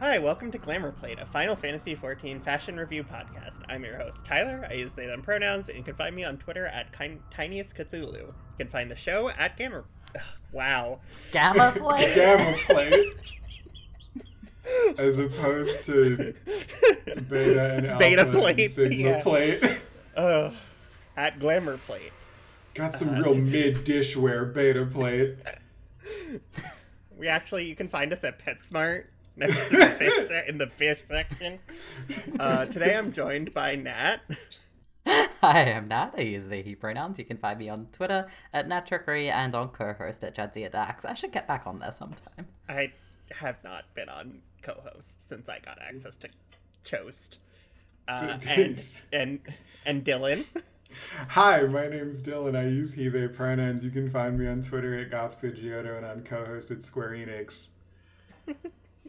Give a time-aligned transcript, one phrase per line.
[0.00, 3.60] Hi, welcome to Glamour Plate, a Final Fantasy XIV fashion review podcast.
[3.68, 4.66] I'm your host, Tyler.
[4.68, 7.76] I use they them pronouns, and you can find me on Twitter at kin- Tiniest
[7.76, 8.14] Cthulhu.
[8.14, 9.84] You can find the show at Gamma.
[10.14, 11.00] Ugh, wow.
[11.32, 12.14] Gamma Plate?
[12.14, 13.12] Gamma plate.
[14.98, 16.34] As opposed to
[17.28, 19.22] beta and alpha Beta and plate, sigma yeah.
[19.22, 19.62] plate.
[20.16, 20.50] Uh,
[21.16, 22.12] at Glamour Plate.
[22.74, 25.36] Got some Uh, real mid dishware beta plate.
[27.16, 29.06] We actually, you can find us at PetSmart
[29.40, 31.58] next to the fish se- in the fish section.
[32.38, 34.20] Uh, today I'm joined by Nat.
[35.06, 36.14] Hi, I am Nat.
[36.16, 37.18] I use they, he pronouns.
[37.18, 41.04] You can find me on Twitter at NatTrickery and on Cohost at Jadzia Dax.
[41.04, 42.46] I should get back on there sometime.
[42.68, 42.92] I
[43.32, 46.28] have not been on Cohost since I got access to
[46.84, 47.38] Choast.
[48.06, 49.40] Uh, and, and
[49.86, 50.44] and Dylan.
[51.28, 52.56] Hi, my name's Dylan.
[52.56, 53.84] I use he, they pronouns.
[53.84, 57.68] You can find me on Twitter at GothPidgeotto and on Cohost at Square Enix.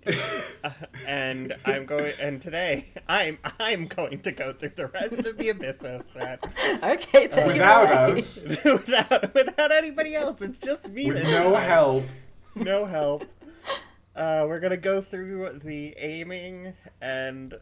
[1.07, 5.49] and I'm going and today I'm I'm going to go through the rest of the
[5.49, 6.43] Abyssos set
[6.83, 8.19] Okay, take Without it away.
[8.19, 10.41] us, without without anybody else.
[10.41, 11.63] It's just me with no time.
[11.63, 12.03] help.
[12.55, 13.25] No help.
[14.15, 17.53] Uh, we're gonna go through the aiming and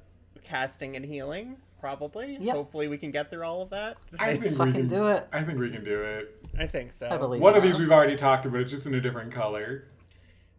[0.44, 2.38] casting and healing, probably.
[2.40, 2.56] Yep.
[2.56, 3.98] Hopefully we can get through all of that.
[4.18, 5.28] I Let's think we fucking can do it.
[5.32, 6.36] I think we can do it.
[6.58, 7.10] I think so.
[7.10, 9.32] I believe One in of these we've already talked about, it's just in a different
[9.32, 9.84] color.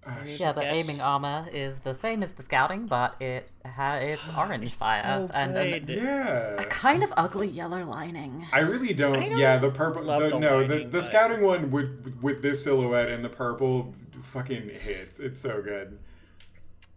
[0.06, 0.72] Ah, Yeah, the Yes.
[0.72, 5.02] aiming armor is the same as the scouting, but it ha- it's orange It's fire
[5.02, 5.88] so and an- good.
[5.94, 6.62] yeah.
[6.70, 8.46] kind of ugly yellow lining.
[8.52, 9.16] I really don't.
[9.16, 10.02] I don't yeah, the purple.
[10.04, 13.28] The, the no, the, lining, the but- scouting one with with this silhouette and the
[13.28, 15.18] purple fucking hits.
[15.20, 15.98] It's so good.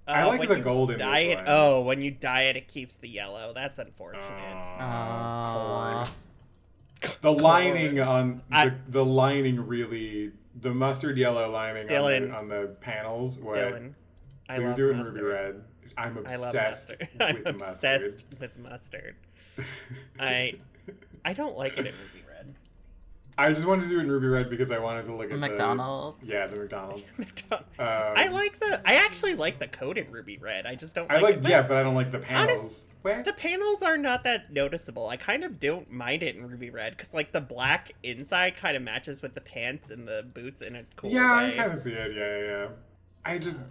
[0.07, 1.45] I Uh, like the you gold in this dye it- one.
[1.47, 3.51] Oh, when you dye it, it keeps the yellow.
[3.53, 4.21] That's unfortunate.
[4.79, 6.05] Uh,
[7.21, 12.47] the lining on the, I- the lining really the mustard yellow lining on the, on
[12.47, 13.39] the panels.
[13.39, 13.57] What?
[13.57, 13.93] Dylan,
[14.49, 15.15] I Please love do it in mustard.
[15.15, 15.63] ruby red.
[15.97, 16.99] I'm I love obsessed mustard.
[17.13, 18.01] with I'm mustard.
[18.01, 19.15] obsessed with mustard.
[20.19, 20.53] I
[21.25, 21.93] I don't like it in.
[23.37, 25.31] I just wanted to do it in ruby red because I wanted to look at
[25.31, 26.17] The McDonald's.
[26.19, 27.01] The, yeah, the McDonald's.
[27.79, 28.81] I Um, like the.
[28.85, 30.65] I actually like the code in ruby red.
[30.67, 31.09] I just don't.
[31.11, 31.49] I like, like it.
[31.49, 32.59] yeah, but I don't like the panels.
[32.59, 33.23] Honest- Where?
[33.23, 35.07] The panels are not that noticeable.
[35.09, 38.77] I kind of don't mind it in ruby red because like the black inside kind
[38.77, 41.47] of matches with the pants and the boots in a cool yeah, way.
[41.47, 42.15] I kind of see it.
[42.15, 42.69] Yeah, yeah, yeah.
[43.25, 43.63] I just,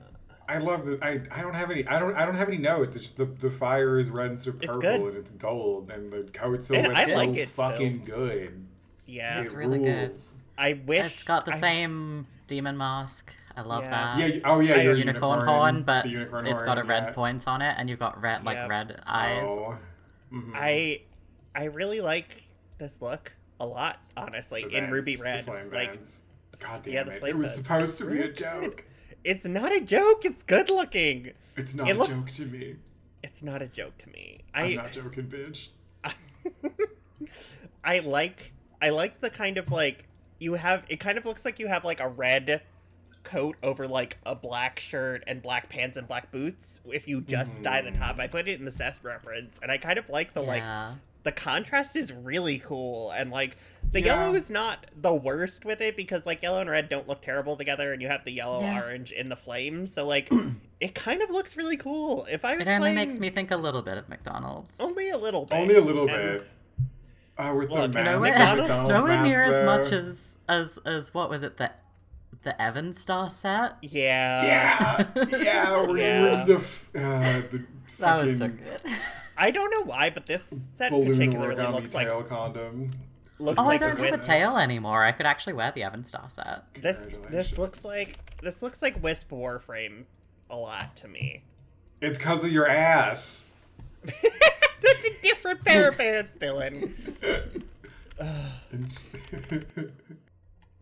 [0.49, 1.03] I love that.
[1.05, 1.87] I, I don't have any.
[1.87, 2.15] I don't.
[2.17, 2.97] I don't have any notes.
[2.97, 5.01] It's just the the fire is red instead of purple, good.
[5.03, 7.71] and it's gold, and the coat And silhouette's I so like it still.
[7.71, 8.67] fucking good.
[9.13, 10.17] Yeah, It's It really good.
[10.57, 13.31] I wish It's got the I- same demon mask.
[13.55, 13.91] I love Yeah.
[13.91, 14.35] that.
[14.37, 14.41] Yeah.
[14.45, 14.81] Oh yeah.
[14.81, 17.13] Your unicorn, horn, but unicorn it's got a red yeah.
[17.13, 18.69] point on it, and you've got red, like Yep.
[18.71, 19.45] red eyes.
[19.47, 19.79] Oh.
[20.33, 20.53] Mhm.
[20.55, 21.03] I
[21.55, 22.45] I really like
[22.79, 23.99] this look a lot.
[24.17, 26.23] Honestly, The in ruby red, The flame like vents.
[26.59, 27.23] God damn yeah, the it!
[27.31, 27.55] It was vents.
[27.69, 28.37] supposed to It's be a really good.
[28.39, 28.85] joke.
[29.25, 30.25] it's not a joke.
[30.25, 31.33] It's good looking.
[31.57, 32.77] It's not It a looks- joke to me.
[33.23, 34.41] It's not a joke to me.
[34.55, 35.69] I'm not joking, bitch.
[37.85, 40.07] I like I like the kind of like
[40.39, 42.61] you have it kind of looks like you have like a red
[43.23, 47.63] coat over like a black shirt and black pants and black boots if you just
[47.63, 48.17] dye the top.
[48.17, 48.21] Mm.
[48.21, 50.65] I put it in the CES reference and I kind of like the like
[51.23, 53.57] the contrast is really cool and like
[53.93, 54.07] the Yeah.
[54.21, 57.57] yellow is not the worst with it because like yellow and red don't look terrible
[57.57, 58.83] together and you have the yellow Yeah.
[58.83, 60.29] orange in the flames so like
[60.81, 63.53] it kind of looks really cool if i was It only playing makes me think
[63.53, 64.81] a little bit of McDonald's.
[64.81, 66.49] only a little bit Only a little And bit.
[67.39, 71.15] Oh, with Look, the nowhere, McDonald's- McDonald's nowhere mask, near as much as as as
[71.15, 71.71] what was it the
[72.43, 73.77] the Evan Star set?
[73.83, 74.45] yeah
[75.15, 76.23] Yeah, yeah, we're, Yeah.
[76.23, 77.01] we're just a f- uh,
[77.51, 77.65] the
[77.99, 78.81] That was so good.
[79.39, 82.93] i don't know why but this set balloon particularly origami looks like tail condom.
[83.39, 85.03] looks Oh, I don't have a tail anymore.
[85.05, 86.65] I could actually wear the Evan Star set.
[86.75, 90.05] this this looks like this looks like wisp warframe
[90.51, 91.43] a lot to me
[92.03, 93.45] It's because of your ass.
[94.93, 96.93] that's a different pair of pants dylan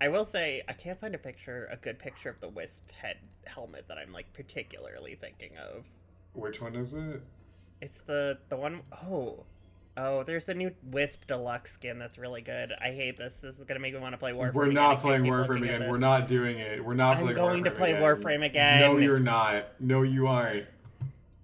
[0.01, 3.19] I will say I can't find a picture, a good picture of the Wisp head
[3.45, 5.85] helmet that I'm like particularly thinking of.
[6.33, 7.23] Which one is it?
[7.83, 9.45] It's the the one oh
[9.97, 12.73] oh there's a new Wisp deluxe skin that's really good.
[12.81, 13.41] I hate this.
[13.41, 14.55] This is gonna make me want to play Warframe.
[14.55, 15.91] We're not can't playing Warframe again.
[15.91, 16.83] We're not doing it.
[16.83, 18.03] We're not I'm playing going to play again.
[18.03, 18.81] Warframe again.
[18.81, 19.67] No, you're not.
[19.81, 20.67] No, you aren't.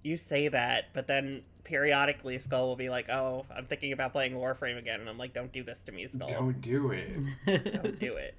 [0.03, 4.33] You say that, but then periodically Skull will be like, "Oh, I'm thinking about playing
[4.33, 6.29] Warframe again," and I'm like, "Don't do this to me, Skull.
[6.29, 7.19] Don't do it.
[7.47, 8.35] Don't do it."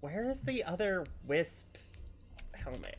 [0.00, 1.76] Where is the other Wisp
[2.52, 2.98] helmet?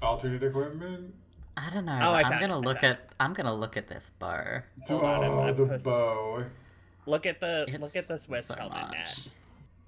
[0.00, 1.14] Alternate equipment.
[1.56, 1.98] I don't know.
[2.00, 4.10] Oh, I I'm found gonna it, I look found at I'm gonna look at this
[4.18, 4.60] bow.
[4.86, 6.44] Hold on, I'm- oh, I'm the post- bow.
[7.06, 8.92] Look at the It's look at this Wisp so helmet, much.
[8.92, 9.28] Nat.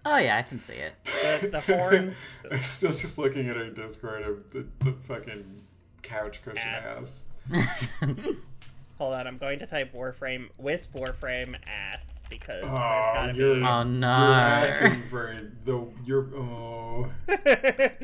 [0.06, 0.94] Oh yeah, I can see it.
[1.40, 2.16] The, the horns.
[2.50, 5.62] I'm still just looking at our Discord of the, the fucking
[6.02, 6.84] couch cushion Ass.
[6.84, 7.24] ass.
[8.98, 13.62] Hold on, I'm going to type Warframe Wisp Warframe ass because there's gotta you're, be.
[13.62, 14.06] Oh, no.
[14.06, 17.96] You're asking for the you're oh it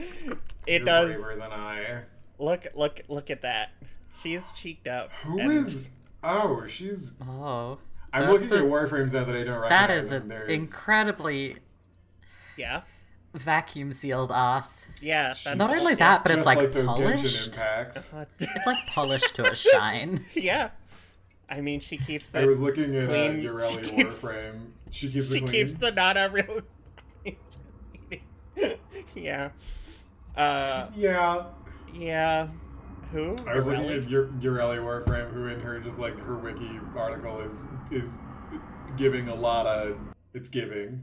[0.67, 1.15] you're does.
[1.15, 2.03] braver than I.
[2.39, 3.71] Look, look, look at that.
[4.23, 5.13] She's cheeked up.
[5.25, 5.87] Who and- is?
[6.25, 7.13] Oh, she's.
[7.23, 7.79] oh.
[8.13, 9.69] I'm looking a- at warframes now that I don't recognize.
[9.69, 11.57] That is an incredibly
[12.57, 12.81] Yeah,
[13.37, 14.87] vacuum sealed ass.
[15.01, 15.29] yeah.
[15.29, 17.59] That's Not only that, but it's like, like polished.
[18.39, 20.25] It's like polished to a shine.
[20.35, 20.71] yeah.
[21.49, 22.39] I mean, she keeps it.
[22.39, 23.43] I was looking at uh, clean.
[23.43, 24.61] Yareli She keeps- Warframe.
[24.91, 25.67] She keeps she it clean.
[25.67, 26.63] keeps the Nana real.
[29.15, 29.51] yeah.
[30.37, 31.45] Uh, Yeah,
[31.95, 32.49] yeah.
[33.13, 33.37] Who?
[33.47, 34.05] I was looking Morelli?
[34.07, 38.19] at Ur- Yareli Warframe, who in her just like her wiki article is is
[38.97, 39.97] giving a lot of.
[40.35, 41.03] It's giving.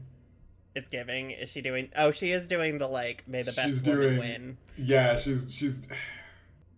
[0.74, 1.30] It's giving.
[1.30, 1.88] Is she doing?
[1.96, 3.22] Oh, she is doing the like.
[3.28, 4.58] May the best She's woman doing- win.
[4.76, 5.86] Yeah, she's she's.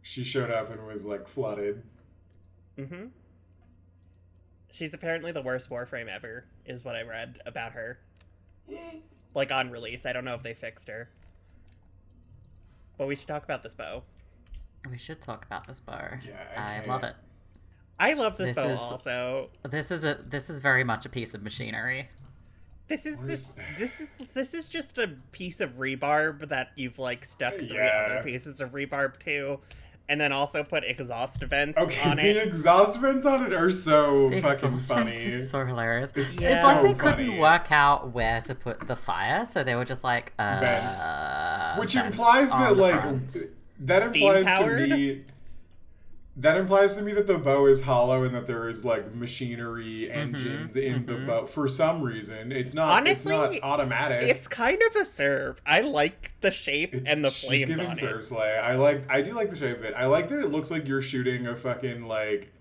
[0.02, 1.82] She showed up and was like flooded.
[2.78, 3.06] Mm-hmm.
[4.70, 7.98] She's apparently the worst Warframe ever, is what I read about her.
[9.34, 10.04] Like on release.
[10.06, 11.08] I don't know if they fixed her.
[12.98, 14.02] But we should talk about this bow.
[14.90, 16.08] We should talk about this bow.
[16.26, 17.14] Yeah, I love it.
[17.98, 19.50] I love this, This bow is- also.
[19.70, 22.08] This is a this is very much a piece of machinery.
[22.88, 26.68] This is What this is- this is this is just a piece of rebarb that
[26.76, 28.06] you've like stuck three Yeah.
[28.10, 29.58] other pieces of rebarb to,
[30.08, 32.34] and then also put exhaust vents Okay, on it.
[32.34, 35.10] the exhaust vents on it are so The fucking exhaust funny.
[35.12, 36.12] vents is so hilarious.
[36.14, 37.16] It's It's so like they funny.
[37.16, 41.78] couldn't work out where to put the fire, so they were just like uh, Vents.
[41.80, 43.36] Which vents implies on that like front.
[43.80, 44.88] that Steam implies powered?
[44.90, 45.24] to me
[46.38, 50.06] that implies to me that the bow is hollow and that there is like machinery
[50.08, 51.26] mm-hmm, engines in the mm-hmm.
[51.26, 52.52] bow for some reason.
[52.52, 54.22] It's not Honestly, it's not automatic.
[54.22, 55.62] It's kind of a serve.
[55.64, 58.24] I like the shape It's- and the she's flames giving on serve it.
[58.24, 58.58] slay.
[58.58, 59.94] I like I do like the shape of it.
[59.96, 62.52] I like that it looks like you're shooting a fucking like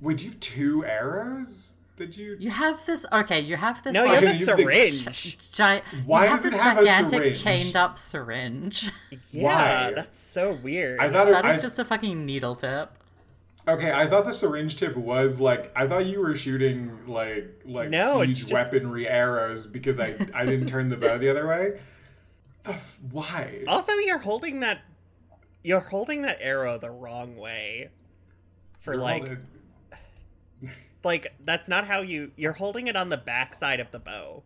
[0.00, 1.74] would you have two arrows?
[2.00, 3.40] Did you You have this okay.
[3.40, 3.92] You have this.
[3.92, 5.52] No, you like, have a you think- syringe.
[5.52, 8.90] Gi- Why you have does this it have gigantic chained up syringe.
[9.32, 9.92] Yeah, Why?
[9.94, 10.98] that's so weird.
[10.98, 12.90] I thought it, that is I- just a fucking needle tip.
[13.68, 17.90] Okay, I thought the syringe tip was like I thought you were shooting like like
[17.90, 21.80] No, siege just- weaponry arrows because I I didn't turn the bow the other way.
[22.62, 23.62] The f- Why?
[23.68, 24.80] Also, you're holding that
[25.62, 27.90] you're holding that arrow the wrong way.
[28.78, 29.46] For You're like holding-
[31.04, 34.42] like that's not how you you're holding it on the back side of the bow.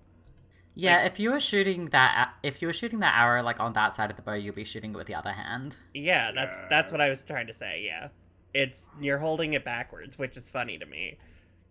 [0.76, 3.94] Yeah, if you were shooting that, if you were shooting that arrow like on that
[3.94, 5.76] side of the bow, you'll be shooting it with the other hand.
[5.94, 6.66] Yeah, that's Yeah.
[6.68, 7.82] that's what I was trying to say.
[7.86, 8.08] Yeah,
[8.52, 11.16] it's you're holding it backwards, which is funny to me.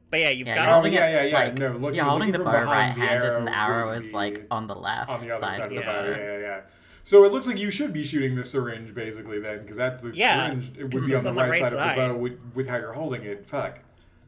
[0.10, 1.46] But yeah, you've Yeah, got you're to holding yeah, it, yeah, yeah.
[1.46, 4.68] Like, No, looking- you're holding looking the bow right-handed, and the arrow is like on
[4.68, 5.82] the left on the other side, of the Yeah.
[5.82, 6.06] bow.
[6.10, 6.62] Yeah, yeah, yeah.
[7.04, 10.16] So it looks like you should be shooting the syringe basically then, because that's the
[10.16, 10.70] Yeah, syringe.
[10.78, 11.98] It 'cause would be on the, on the right, right side, side.
[12.00, 13.46] of the bow with, with how you're holding it.
[13.48, 13.80] Fuck.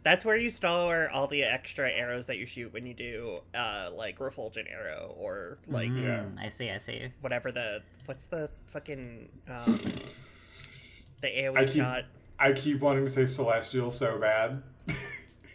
[0.06, 3.90] That's where you store all the extra arrows that you shoot when you do uh
[3.94, 6.24] like refulgent arrow or like Mm, Yeah.
[6.46, 7.10] I see, I see.
[7.22, 9.80] whatever the what's the fucking um
[11.22, 12.04] the AoE I keep- shot
[12.38, 14.62] I keep wanting to say celestial so bad.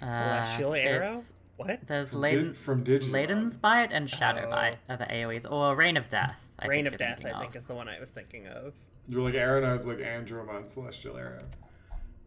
[0.01, 1.21] celestial Uh, arrow.
[1.57, 1.81] What?
[1.87, 3.11] There's From Laden, from Digimon.
[3.13, 4.51] Laden's Bite and Shadow Oh.
[4.51, 6.49] Bite are the AoEs, or Rain of Death.
[6.59, 8.73] I Rain think of Death, thinking I think, is the one I was thinking of.
[9.07, 9.63] You're like Aaron.
[9.65, 11.45] I was like Andromon Celestial Arrow.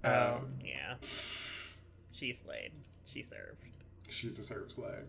[0.03, 0.95] Oh, Um, yeah.
[2.23, 2.71] She slayed.
[3.05, 3.65] She served.
[4.07, 5.03] she's a serve slag.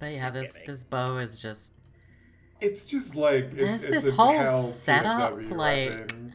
[0.00, 0.66] But yeah, She's this giving.
[0.68, 1.78] this bow is just
[2.60, 6.34] It's just like it's, There's it's this a whole hell setup, PSW like- weapon.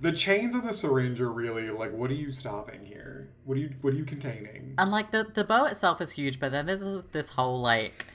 [0.00, 3.28] the chains of the syringe are really like what are you stopping here?
[3.44, 4.74] What are you what are you containing?
[4.78, 8.06] and like the the bow itself is huge, but then there's this- this whole like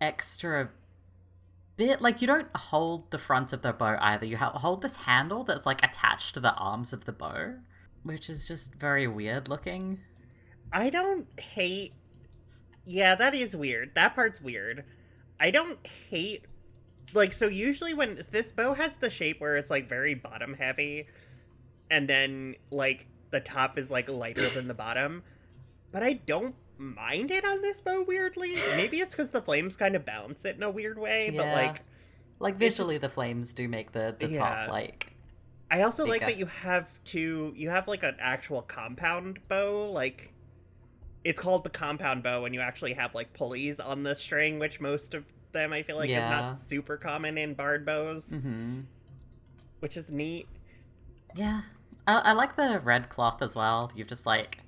[0.00, 0.70] extra
[1.76, 4.26] bit like you don't hold the front of the bow either.
[4.26, 7.54] You hold this handle that's like attached to the arms of the bow,
[8.02, 10.00] which is just very weird looking.
[10.72, 11.92] I don't hate.
[12.84, 13.94] Yeah, that is weird.
[13.94, 14.84] That part's weird.
[15.38, 15.78] I don't
[16.10, 16.46] hate.
[17.14, 21.06] Like, so usually when this bow has the shape where it's like very bottom heavy,
[21.90, 25.22] and then like the top is like lighter than the bottom,
[25.90, 28.54] but I don't mind it on this bow weirdly.
[28.76, 31.82] Maybe it's because the flames kind of balance it in a weird way, but like.
[32.38, 34.38] Like visually, just- the flames do make the the Yeah.
[34.38, 35.14] top like
[35.70, 37.52] I also like that you have two.
[37.56, 39.90] You have like an actual compound bow.
[39.92, 40.32] Like,
[41.24, 44.80] it's called the compound bow, and you actually have like pulleys on the string, which
[44.80, 48.80] most of them I feel like is not super common in bard bows, hmm
[49.80, 50.46] which is neat.
[51.34, 51.62] Yeah,
[52.06, 53.90] I, I like the red cloth as well.
[53.96, 54.58] You've just like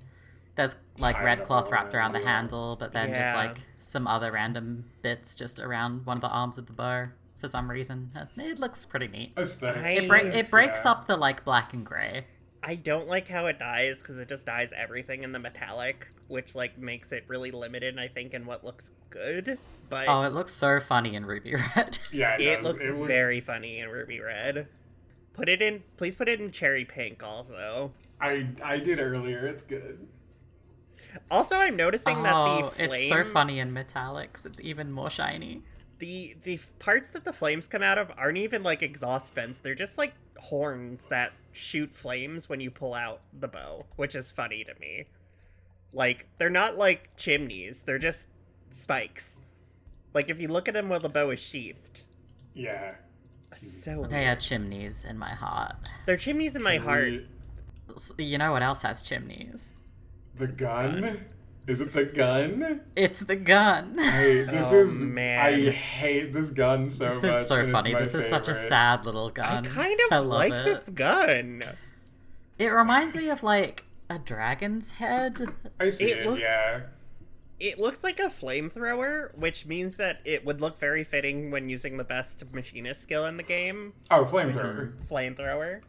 [0.57, 4.33] there's like Tied red cloth wrapped around the handle, but then just like some other
[4.33, 7.09] random bits just around one of the arms of the bow
[7.39, 8.11] for some reason.
[8.37, 9.33] It looks pretty neat.
[9.37, 10.93] It, break it breaks yeah.
[10.93, 12.27] up the like black and gray.
[12.67, 16.55] I don't like how it dies because it just dyes everything in the metallic, which
[16.55, 17.99] like makes it really limited.
[17.99, 19.59] I think in what looks good,
[19.91, 21.99] but Oh, it looks so funny in ruby red.
[22.11, 24.67] Yeah, it, it looks It very funny in ruby red.
[25.35, 26.15] Put it in, please.
[26.15, 27.93] Put it in cherry pink also.
[28.19, 29.47] I I did earlier.
[29.47, 30.07] It's good.
[31.31, 34.47] Also, I'm noticing that oh, the flame, it's so funny in metallics.
[34.47, 35.63] It's even more shiny.
[35.99, 39.59] The the parts that the flames come out of aren't even like exhaust vents.
[39.59, 44.33] They're just like horns that shoot flames when you pull out the bow, which is
[44.33, 45.07] funny to me.
[45.93, 48.29] Like they're not like chimneys; they're just
[48.71, 49.41] spikes.
[50.13, 52.01] Like if you look at them while the bow is sheathed.
[52.55, 52.97] Yeah.
[53.57, 55.77] So They are chimneys in my heart.
[56.07, 57.13] they're chimneys in my heart.
[57.87, 59.73] The, S- You know what else has chimneys?
[60.37, 61.25] the gun?
[61.67, 62.83] Is it the gun?
[62.95, 63.97] It's the gun.
[63.99, 65.39] Hey, this Oh, is man.
[65.47, 67.33] I hate this gun so This much.
[67.43, 67.93] is so funny.
[67.95, 69.67] my This is such a sad little gun.
[69.67, 70.65] I kind of I like it.
[70.65, 71.65] this gun.
[72.59, 75.55] It reminds me of like a dragon's head.
[75.81, 76.27] I see It it.
[76.27, 76.81] looks- Yeah.
[77.61, 81.97] It looks like a flamethrower, which means that it would look very fitting when using
[81.97, 84.93] the best machinist skill in the game, Oh, flamethrower.
[85.09, 85.81] flamethrower.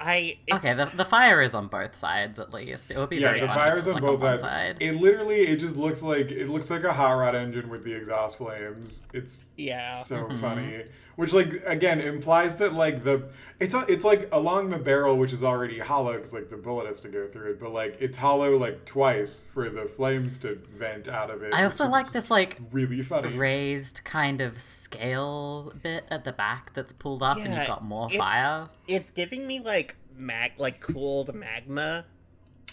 [0.00, 2.90] I it's, Okay, the, the fire is on both sides at least.
[2.90, 4.42] It would be Yeah, very the funny if fire's on like both one sides.
[4.42, 4.76] side.
[4.80, 7.92] It literally, it just looks like it looks like a hot rod engine with the
[7.92, 9.02] exhaust flames.
[9.12, 9.90] It's yeah.
[9.90, 10.36] so Mm-hmm.
[10.38, 10.84] funny,
[11.16, 13.28] which like again implies that like the
[13.60, 16.86] it's a, it's like along the barrel, which is already hollow because like the bullet
[16.86, 20.56] has to go through it, but like it's hollow like twice for the flames to
[20.76, 21.54] vent out of it.
[21.54, 23.36] I also like this like really funny.
[23.36, 28.08] raised kind of scale bit at the back that's pulled up and you've got more
[28.12, 28.68] it- fire.
[28.86, 32.04] It's giving me like mag like cooled magma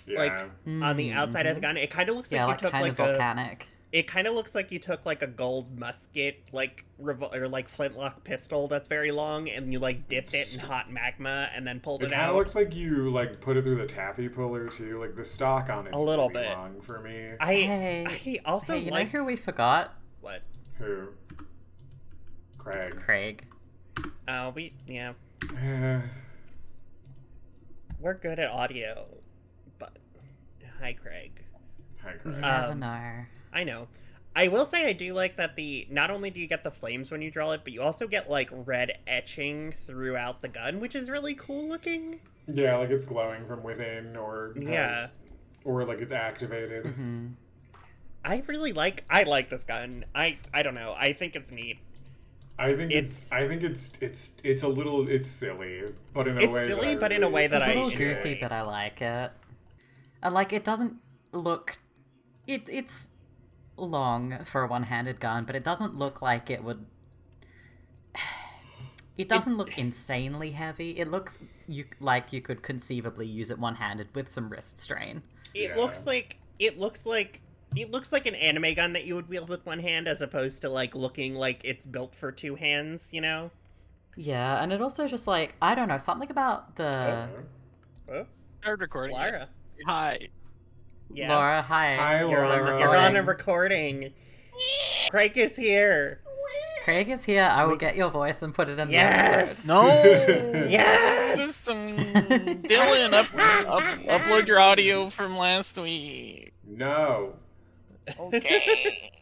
[0.08, 0.20] yeah.
[0.20, 0.50] like
[0.84, 1.78] on the outside of the gun.
[1.78, 2.48] It kind of looks like Mm-hmm.
[2.48, 3.68] You like took kind like of a volcanic.
[3.92, 7.68] It kind of looks like you took like a gold musket like revol- or like
[7.68, 11.80] flintlock pistol that's very long and you like dipped it in hot magma and then
[11.82, 12.30] pulled It it, kind out.
[12.30, 15.00] of looks like you like put it through the taffy puller too.
[15.02, 15.94] Like the stock on it.
[15.94, 16.48] A little bit.
[16.48, 17.28] long for me.
[17.40, 19.94] I Hey, I also hey, you like know who we forgot?
[20.22, 20.42] what?
[20.78, 21.08] Who?
[22.58, 22.96] Craig.
[22.98, 23.46] Craig.
[24.28, 25.14] Oh, we yeah.
[28.00, 29.06] We're good at audio,
[29.80, 29.98] but
[30.80, 31.44] hi, Craig.
[32.04, 32.38] Hi, You Craig.
[32.42, 33.14] never Um, know.
[33.54, 33.88] I know.
[34.36, 37.12] I will say I do like that the not only do you get the flames
[37.12, 40.96] when you draw it, but you also get like red etching throughout the gun, which
[40.96, 42.22] is really cool looking.
[42.48, 45.08] yeah, like it's glowing from within, or has- Yeah.
[45.66, 46.86] or like it's activated.
[46.86, 47.28] Mm-hmm.
[48.24, 50.06] I really like I like this gun.
[50.16, 50.94] I I don't know.
[50.98, 51.80] I think it's neat.
[52.60, 55.82] I think it's, It's- I think it's it's it's a little it's silly,
[56.14, 57.60] but in a It's way that silly, I but in a really- way It's a
[57.60, 57.98] that I little enjoy.
[57.98, 59.32] goofy, but I like it.
[60.24, 60.98] And like, it doesn't
[61.34, 61.80] look.
[62.48, 63.10] It it's
[63.78, 66.86] long for a one-handed gun, but it doesn't look like it would.
[69.18, 70.98] It doesn't look insanely heavy.
[70.98, 71.38] It looks
[71.68, 75.22] you like you could conceivably use it one-handed with some wrist strain.
[75.54, 75.76] It Yeah.
[75.76, 77.42] looks like it looks like
[77.76, 80.62] it looks like an anime gun that you would wield with one hand as opposed
[80.62, 83.52] to like looking like it's built for two hands, you know?
[84.16, 87.44] Yeah, and it also just like I don't know something about the Uh-huh.
[88.10, 88.28] Oh,
[88.62, 89.16] Started recording.
[89.16, 89.20] it.
[89.20, 89.50] Lara.
[89.88, 90.30] Hi.
[91.14, 91.36] Yeah.
[91.36, 91.62] Laura.
[91.62, 92.80] Hi, Hi, You're on, Laura.
[92.80, 94.14] you're on a recording.
[95.10, 96.22] Craig is here.
[96.84, 97.44] Craig is here.
[97.44, 99.66] I will get your voice and put it in the Yes.
[99.66, 99.68] episode.
[100.54, 100.66] No.
[100.70, 101.38] Yes.
[101.38, 101.96] System.
[101.98, 103.28] Dylan, up,
[103.68, 106.54] up, upload your audio from last week.
[106.68, 107.34] No.
[108.20, 109.12] Okay.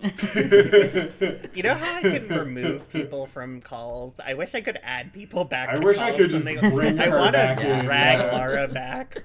[0.00, 4.20] You know how I can remove people from calls?
[4.24, 5.70] I wish I could add people back.
[5.70, 7.84] I to wish I could when just they- bring I her want to back in,
[7.84, 8.30] drag yeah.
[8.38, 9.24] Laura back.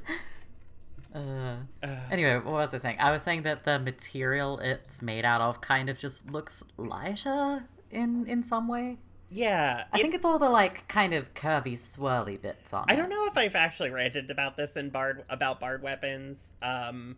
[1.14, 2.98] Uh, Uh, Anyway, what was I saying?
[3.00, 7.66] I was saying that the material it's made out of kind of just looks lighter
[7.92, 8.98] in in some way.
[9.30, 12.86] yeah, I it- think it's all the like kind of curvy, swirly bits on.
[12.90, 12.98] I it.
[12.98, 17.18] don't know if I've actually ranted about this in Bard about Bard weapons, um,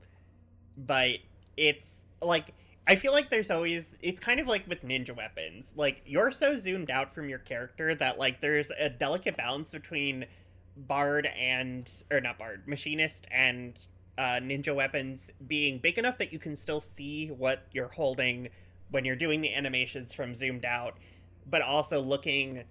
[0.77, 1.17] but
[1.57, 2.53] it's like
[2.87, 5.73] I feel like there's always it's kind of like with ninja weapons.
[5.75, 10.25] Like you're so zoomed out from your character that like there's a delicate balance between
[10.77, 13.77] Bard and or not Bard, machinist and
[14.17, 18.49] uh, ninja weapons being big enough that you can still see what you're holding
[18.91, 20.97] when you're doing the animations from zoomed out,
[21.49, 22.63] but also looking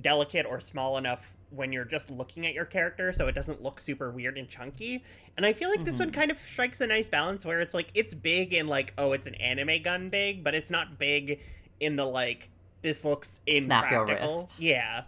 [0.00, 3.80] delicate or small enough when you're just looking at your character so it doesn't look
[3.80, 5.02] super weird and chunky.
[5.36, 7.90] And I feel like this one kind of strikes a nice balance where it's like
[7.94, 11.40] it's big and like oh it's an anime gun big, but it's not big
[11.80, 12.50] in the like
[12.82, 14.42] this looks Snap your impractical.
[14.42, 14.60] wrist.
[14.60, 15.04] Yeah.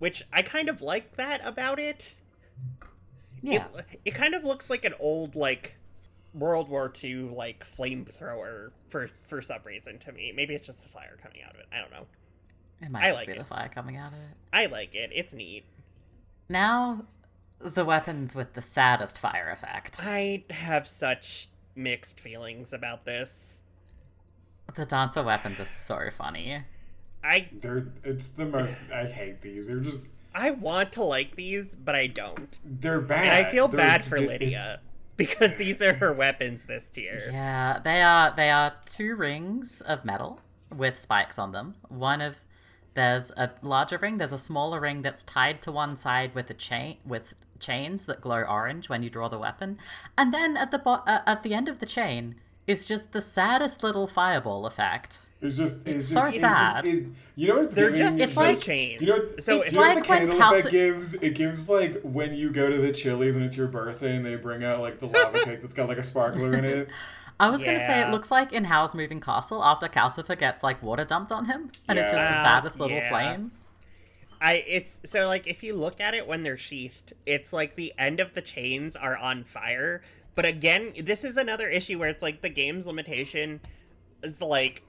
[0.00, 2.16] Which I kind of like that about it.
[3.42, 5.76] Yeah, It, it kind of looks like an old like
[6.34, 10.32] World War II like flamethrower for for some reason to me.
[10.34, 11.66] Maybe it's just the fire coming out of it.
[11.72, 12.06] I don't know.
[12.82, 13.38] It might I just like be it.
[13.38, 14.36] the fire coming out of it.
[14.52, 15.10] I like it.
[15.14, 15.64] It's neat.
[16.48, 17.04] Now,
[17.60, 20.00] the weapons with the saddest fire effect.
[20.02, 23.62] I have such mixed feelings about this.
[24.74, 26.64] The dancer weapons are so funny.
[27.22, 28.78] I They're it's the most.
[28.94, 29.66] I hate these.
[29.66, 30.02] They're just
[30.34, 32.58] I want to like these, but I don't.
[32.64, 33.24] they're bad.
[33.38, 34.80] And I feel They're- bad for it- Lydia
[35.16, 37.28] because these are her weapons this tier.
[37.30, 40.40] Yeah, they are they are two rings of metal
[40.74, 41.74] with spikes on them.
[41.88, 42.38] One of
[42.94, 46.54] there's a larger ring, there's a smaller ring that's tied to one side with a
[46.54, 49.78] chain with chains that glow orange when you draw the weapon.
[50.16, 52.36] And then at the bo- uh, at the end of the chain
[52.66, 55.18] is just the saddest little fireball effect.
[55.42, 56.84] It's just it's, so just, sad.
[56.84, 58.24] It's just, it's, you know what it's They're giving just me?
[58.24, 59.00] It's like- chains.
[59.00, 60.70] You know what- so it's if You know what like the when candle Calci- effect
[60.70, 61.14] gives?
[61.14, 64.36] It gives like when you go to the Chili's and it's your birthday and they
[64.36, 66.88] bring out like the lava cake that's got like a sparkler in it.
[67.38, 70.82] I was gonna say it looks like in Howl's Moving Castle after Calcifer gets like
[70.82, 73.08] water dumped on him, and it's just the saddest little Yeah.
[73.08, 73.52] flame.
[74.42, 77.94] I it's so like if you look at it when they're sheathed, it's like the
[77.98, 80.02] end of the chains are on fire.
[80.34, 83.60] But again, this is another issue where it's like the game's limitation
[84.22, 84.82] is like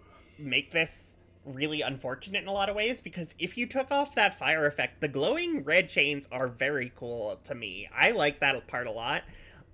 [0.44, 4.38] make this really unfortunate in a lot of ways because if you took off that
[4.38, 7.90] fire effect, the glowing red chains are very cool to me.
[7.96, 9.24] I like that part a lot.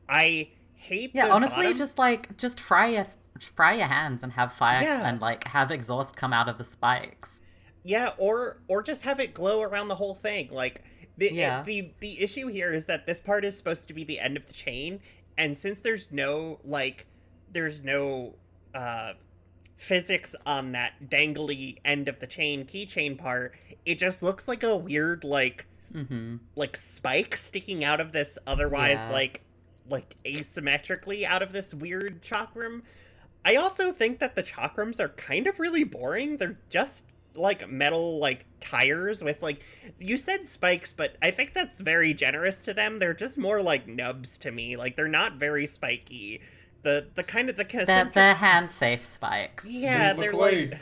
[0.08, 3.08] I hate Yeah, honestly, bottom- just like just fry your
[3.40, 5.08] fry your hands and have fire Yeah.
[5.08, 7.42] and like have exhaust come out of the spikes.
[7.84, 10.50] Yeah, or or just have it glow around the whole thing.
[10.52, 10.84] Like
[11.18, 11.64] the Yeah.
[11.64, 14.46] the the issue here is that this part is supposed to be the end of
[14.48, 15.02] the chain,
[15.38, 17.08] and since there's no like
[17.52, 18.36] there's no
[18.74, 19.14] uh
[19.78, 23.54] physics on that dangly end of the chain keychain part,
[23.86, 26.36] it just looks like a weird like Mm-hmm.
[26.58, 29.10] like spike sticking out of this otherwise Yeah.
[29.10, 29.42] like
[29.90, 32.82] like asymmetrically out of this weird chakram.
[33.46, 36.36] I also think that the chakrams are kind of really boring.
[36.38, 37.06] They're just
[37.36, 39.62] like metal like tires with like
[39.98, 43.00] you said spikes, but I think that's very generous to them.
[43.00, 44.76] They're just more like nubs to me.
[44.76, 46.42] Like they're not very spiky.
[46.88, 49.70] The the kind of the They're, concentric they're hand safe spikes.
[49.70, 50.80] Yeah, They they're like, like-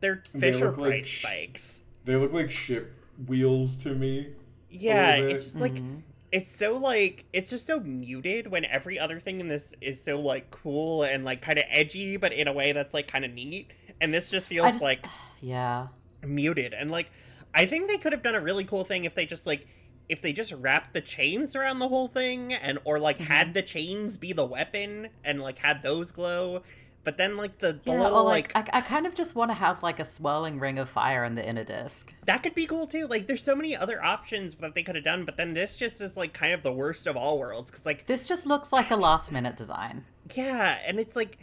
[0.00, 1.80] they're they Fisher look like Price sh- spikes.
[2.04, 2.92] They look like ship
[3.28, 4.30] wheels to me.
[4.68, 5.98] Yeah, it's just like mm-hmm.
[6.32, 10.20] it's so like it's just so muted when every other thing in this is so
[10.20, 13.30] like cool and like kind of edgy, but in a way that's like kind of
[13.32, 13.70] neat.
[14.00, 15.06] And this just feels just- like
[15.40, 15.86] Yeah.
[16.24, 16.74] muted.
[16.74, 17.12] And like
[17.54, 19.68] I think they could have done a really cool thing if they just like
[20.08, 23.24] if they just wrapped the chains around the whole thing and or like Mm-hmm.
[23.24, 26.62] had the chains be the weapon and like had those glow.
[27.04, 29.50] But then like the, the Yeah, little like, like I, I kind of just want
[29.50, 32.12] to have like a swirling ring of fire in the inner disc.
[32.24, 33.06] That could be cool too.
[33.06, 36.00] Like, there's so many other options that they could have done, but then this just
[36.00, 37.70] is like kind of the worst of all worlds.
[37.70, 40.04] Because like, This just looks like a last minute design.
[40.34, 41.38] yeah, and it's like,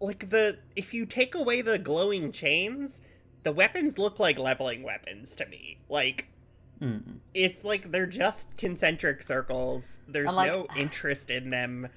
[0.00, 3.00] like the if you take away the glowing chains,
[3.42, 5.78] the weapons look like leveling weapons to me.
[5.90, 6.28] Like,
[6.80, 7.20] Mm.
[7.32, 10.00] it's like they're just concentric circles.
[10.08, 11.88] There's like- no interest in them.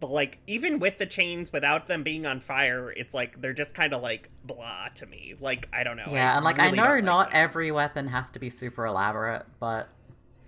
[0.00, 3.92] Like, even with the chains, without them being on fire, it's like they're just kind
[3.92, 5.34] of like blah to me.
[5.40, 6.06] Like, I don't know.
[6.10, 7.40] Yeah, and like really I know don't like not them.
[7.42, 9.88] every weapon has to be super elaborate, but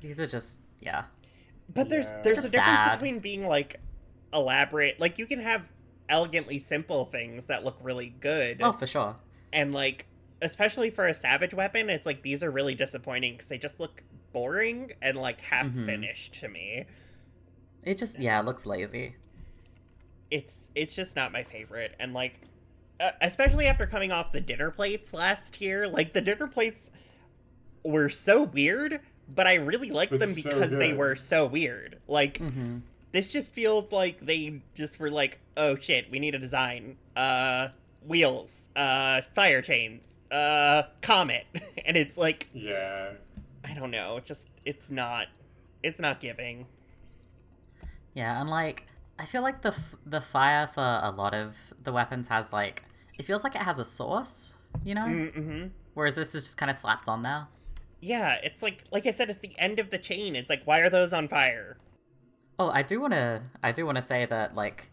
[0.01, 1.05] these are just yeah.
[1.73, 2.93] But there's there's Just a difference sad.
[2.93, 3.81] between being like
[4.33, 5.69] elaborate, like you can have
[6.09, 9.17] elegantly simple things that look really good, Oh, for sure.
[9.53, 10.07] and like
[10.43, 14.03] especially for a savage weapon, it's like these are really disappointing because they just look
[14.33, 15.87] boring and like half Mhm.
[15.87, 16.85] finished to me.
[17.83, 19.17] It just yeah, it looks lazy.
[20.31, 22.35] It's it's just not my favorite, and like
[23.01, 26.91] uh, especially after coming off the dinner plates last year, like the dinner plates
[27.85, 29.01] were so weird.
[29.33, 31.99] But I really liked But them so because they were so weird.
[32.07, 32.79] Like hmm
[33.13, 36.97] this just feels like they just were like, oh shit, we need a design.
[37.17, 37.69] Uh,
[38.07, 41.45] wheels, uh, fire chains, uh, comet,
[41.87, 43.13] and it's like, Yeah.
[43.65, 45.27] I don't know, it just it's not,
[45.83, 46.67] it's not giving.
[48.15, 48.87] Yeah, and like
[49.19, 52.85] I feel like the f- the fire for a lot of the weapons has like
[53.19, 54.53] it feels like it has a source,
[54.85, 55.67] you know, Mm-hmm.
[55.95, 57.47] whereas this is just kind of slapped on there.
[58.01, 60.35] Yeah, it's like, like I said, it's the end of the chain.
[60.35, 61.77] It's like, why are those on fire?
[62.59, 64.90] Oh, I do want to I do want to say that like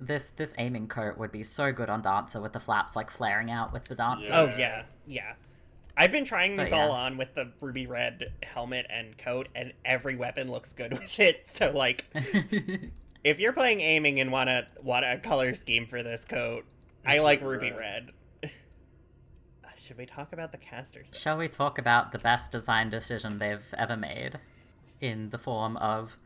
[0.00, 3.50] this this aiming coat would be so good on Dancer with the flaps like flaring
[3.50, 4.32] out with the Dancer.
[4.34, 4.58] Oh Yeah.
[4.58, 5.32] yeah, yeah.
[5.96, 9.72] I've been trying But these all on with the ruby red helmet and coat, and
[9.84, 11.46] every weapon looks good with it.
[11.46, 12.06] So like,
[13.24, 16.64] if you're playing aiming and want to want a color scheme for this coat,
[17.04, 18.10] I like ruby ruby red.
[19.62, 21.12] Uh, Should we talk about the casters?
[21.14, 24.38] Shall we talk about the best design decision they've ever made
[25.00, 26.16] in the form of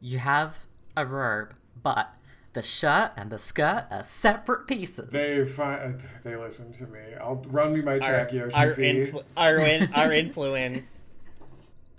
[0.00, 0.56] you have
[0.96, 2.14] a robe, but
[2.56, 5.10] The shirt and the skirt are separate pieces.
[5.10, 5.92] They fi-
[6.24, 7.00] they listen to me.
[7.20, 8.82] I'll run me my Our, check, Yoshi our, P.
[8.82, 11.12] influ- our, in- our influence.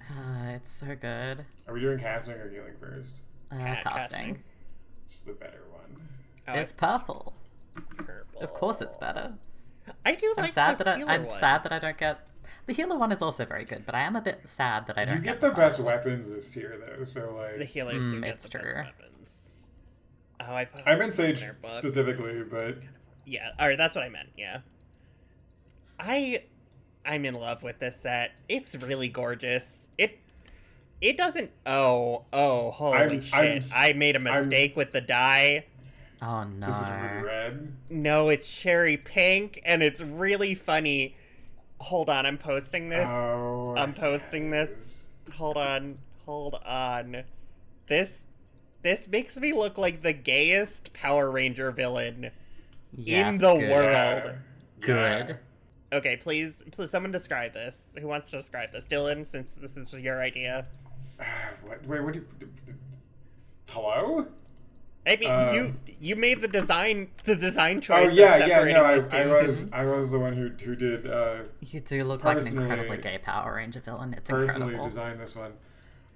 [0.10, 0.13] Uh,
[0.56, 1.46] it's so good.
[1.67, 3.22] Are we doing casting or healing first?
[3.52, 4.17] Uh, Cat casting.
[4.17, 4.43] casting.
[5.06, 6.02] It's the better one.
[6.48, 7.34] Oh, It's purple.
[7.96, 8.41] purple.
[8.41, 9.36] Of course, it's better.
[10.08, 11.38] I do like I'm sad the that I, I'm one.
[11.38, 12.28] sad that I don't get.
[12.65, 15.06] The healer one is also very good, but I am a bit sad that I
[15.06, 18.08] don't You get get the best weapons this tier though, so like The like healers
[18.10, 19.52] do Mm, get it's the best weapons.
[20.39, 22.78] Oh, I put I meant in Sage specifically, but
[23.26, 24.30] Yeah, or that's what I meant.
[24.38, 24.60] Yeah,
[26.00, 26.43] I,
[27.06, 28.32] I'm in love with this set.
[28.47, 29.88] It's really gorgeous.
[29.97, 30.19] It,
[31.02, 31.52] it doesn't.
[31.65, 33.34] Oh, oh, holy I'm- shit!
[33.34, 33.45] I'm
[33.76, 35.65] i s- made a mistake with the dye.
[36.21, 36.67] Oh no.
[36.67, 37.73] this is ruby red.
[37.89, 41.15] No, it's cherry pink, and it's really funny.
[41.80, 43.08] Hold on, I'm posting this.
[43.08, 45.08] Oh, I'm posting this.
[45.36, 47.23] Hold on, hold on.
[47.88, 48.21] This,
[48.82, 52.32] this makes me look like the gayest Power Ranger villain.
[52.96, 53.70] Yes, the good.
[53.72, 54.36] world.
[54.80, 55.40] Good.
[55.94, 57.96] Okay, please, please, someone describe this.
[58.00, 58.86] Who wants to describe this?
[58.88, 60.66] Dylan, since this is your idea.
[61.66, 62.26] What, wait, what do you?
[63.70, 64.28] Hello?
[65.06, 68.06] I mean, Uh, you you made the design the design choice.
[68.06, 68.18] Oh choice.
[68.18, 68.56] yeah, of yeah.
[68.58, 69.22] separating No, I.
[69.24, 72.48] I was I was the one who who did uh, You do look like an
[72.58, 74.13] incredibly gay Power Ranger villain.
[74.13, 74.90] It's personally incredible.
[74.90, 75.54] designed this one.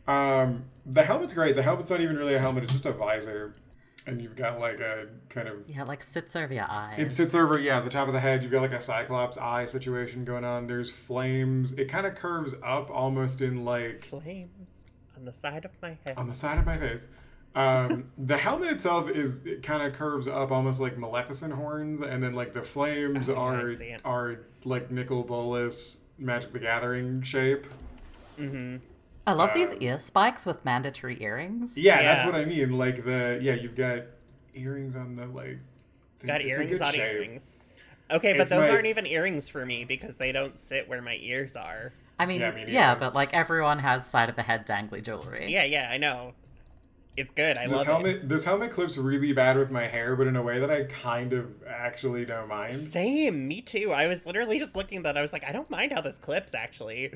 [0.07, 1.55] Um, the helmet's great.
[1.55, 3.53] The helmet's not even really a helmet; it's just a visor,
[4.07, 6.95] and you've got like a kind of Yeah, like sits over your eyes.
[6.97, 8.41] It sits over, yeah, the top of the head.
[8.43, 10.67] You've got like a Cyclops eye situation going on.
[10.67, 11.73] There's flames.
[11.73, 14.85] It kind of curves up almost in like flames
[15.15, 16.15] on the side of my head.
[16.17, 17.07] on the side of my face.
[17.53, 22.23] Um, the helmet itself is it kind of curves up almost like Maleficent horns, and
[22.23, 23.69] then like the flames Oh, are
[24.03, 27.67] are like Nicol Bolas Magic the Gathering shape.
[28.39, 28.77] Mm-hmm.
[29.27, 31.77] I love these ear spikes with mandatory earrings.
[31.77, 32.71] Yeah, that's what I mean.
[32.77, 34.03] Like the yeah, you've got
[34.55, 35.59] earrings on the like.
[36.19, 36.27] thing.
[36.27, 37.01] Got It's a earrings good on shape.
[37.01, 37.57] earrings.
[38.09, 41.01] Okay, but It's those my- aren't even earrings for me because they don't sit where
[41.01, 41.93] my ears are.
[42.19, 45.51] I mean, Yeah, me yeah, but like everyone has side of the head dangly jewelry.
[45.51, 46.33] Yeah, yeah, I know.
[47.17, 47.57] It's good.
[47.57, 50.41] I This love helmet, this helmet clips really bad with my hair, but in a
[50.41, 52.75] way that I kind of actually don't mind.
[52.75, 53.91] Same, me too.
[53.91, 55.17] I was literally just looking at that.
[55.17, 57.11] I was like, I don't mind how this clips actually.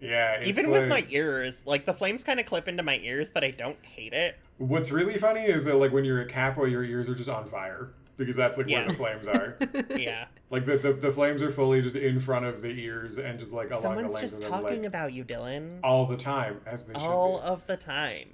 [0.00, 3.30] Yeah, it's Even with my ears, like the flames kind of clip into my ears,
[3.32, 4.36] but I don't hate it.
[4.58, 7.46] What's really funny is that like when you're a capo, your ears are just on
[7.46, 8.78] fire because that's like Yeah.
[8.80, 9.56] where the flames are.
[9.98, 10.26] Yeah.
[10.50, 13.52] like the, the the flames are fully just in front of the ears and just
[13.52, 15.78] like along Someone's the length just of them, talking like, about you, Dylan.
[15.82, 18.28] all the time as they All should of the time.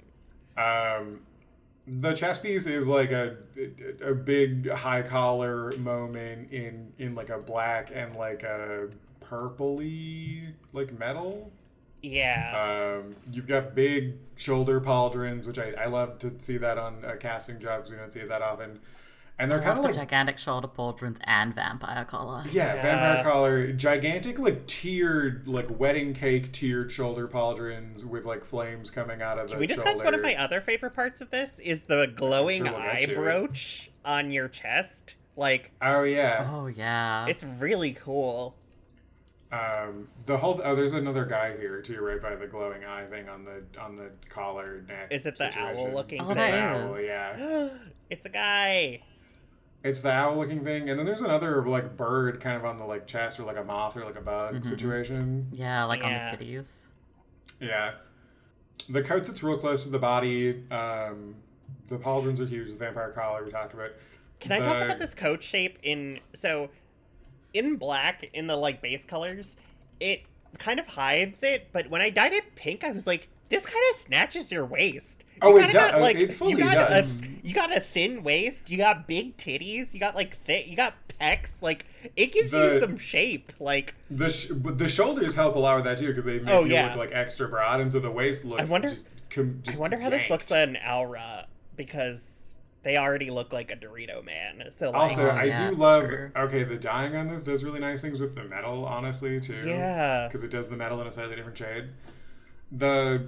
[0.57, 1.21] Um,
[1.87, 3.37] the chest piece is like a
[4.03, 8.89] a big high collar moment in in like a black and like a
[9.29, 11.51] purpley like metal.
[12.01, 12.99] Yeah.
[13.03, 17.15] Um, you've got big shoulder pauldrons, which I, I love to see that on uh,
[17.19, 17.89] casting jobs.
[17.89, 18.79] We don't see it that often.
[19.37, 22.43] And they're kind of the like, gigantic shoulder pauldrons and vampire collar.
[22.51, 22.81] yeah, Yeah.
[22.83, 29.21] vampire collar, gigantic, like tiered, like wedding cake tiered shoulder pauldrons with like flames coming
[29.21, 31.59] out of Can the we discuss one of my other favorite parts of this?
[31.59, 33.15] Is the glowing Sure, we'll eye get to it.
[33.15, 35.15] brooch on your chest.
[35.35, 36.47] Like, Oh, yeah.
[36.53, 37.25] Oh yeah.
[37.27, 38.55] it's really cool.
[39.55, 43.29] Um, the whole, oh, there's another guy here too, right by the glowing eye thing
[43.29, 45.07] on the on the collar neck.
[45.11, 45.77] Is it the situation.
[45.87, 47.69] owl-looking Oh, It's the owl, yeah.
[48.09, 49.01] it's a guy.
[49.83, 52.85] It's the owl looking thing, and then there's another like bird kind of on the
[52.85, 54.65] like chest or like a moth or like a bug Mhm.
[54.65, 55.47] situation.
[55.51, 56.29] yeah, like Yeah.
[56.31, 56.81] on the titties.
[57.59, 57.93] Yeah.
[58.89, 60.63] The coat sits real close to the body.
[60.71, 61.35] Um,
[61.87, 62.69] the pauldrons are huge.
[62.71, 63.91] The vampire collar we talked about.
[64.39, 66.69] Can I talk about this coat shape in so
[67.55, 69.55] in black in the like base colors,
[69.99, 70.21] it
[70.57, 73.83] kind of hides it, but when I dyed it pink, I was like, this kind
[73.91, 75.23] of snatches your waist.
[75.35, 75.73] You Oh, it does.
[75.91, 77.21] Got, like, It fully you got does.
[77.21, 78.69] A, you got a thin waist.
[78.69, 79.93] You got big titties.
[79.93, 80.67] You got like thick.
[80.67, 81.61] You got pecs.
[81.61, 83.51] Like it gives you some shape.
[83.59, 86.63] Like The sh- the shoulders help a lot with that too because they make Oh,
[86.65, 86.87] you yeah.
[86.89, 88.67] look like extra broad, and so the waist looks.
[88.67, 91.43] I wonder- Just, com- I wonder how this looks on Au Ra
[91.75, 92.44] because
[92.85, 94.63] they already look like a Dorito man.
[94.69, 96.03] So like, Also, I yeah, do love.
[96.03, 96.31] true.
[96.35, 99.55] Okay, the dyeing on this does really nice things with the metal, honestly, too.
[99.65, 101.91] yeah, because it does the metal in a slightly different shade.
[102.71, 103.27] The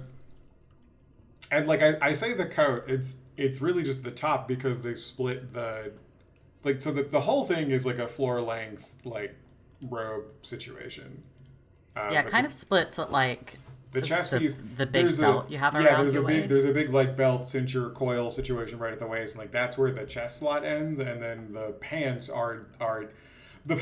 [1.50, 4.94] and like I, I say the coat, it's it's really just the top because they
[4.94, 5.90] split the
[6.62, 9.34] like so the, the whole thing is like a floor length like
[9.82, 11.20] robe situation.
[11.96, 13.58] Uh, yeah, kind the, of splits at like
[13.92, 14.56] the chest the- piece.
[14.76, 16.74] the big there's belt a, you have around yeah, there's your a big there's a
[16.74, 20.04] big like belt cincher coil situation right at the waist, and like that's where the
[20.04, 23.06] chest slot ends, and then the pants are are
[23.66, 23.80] the.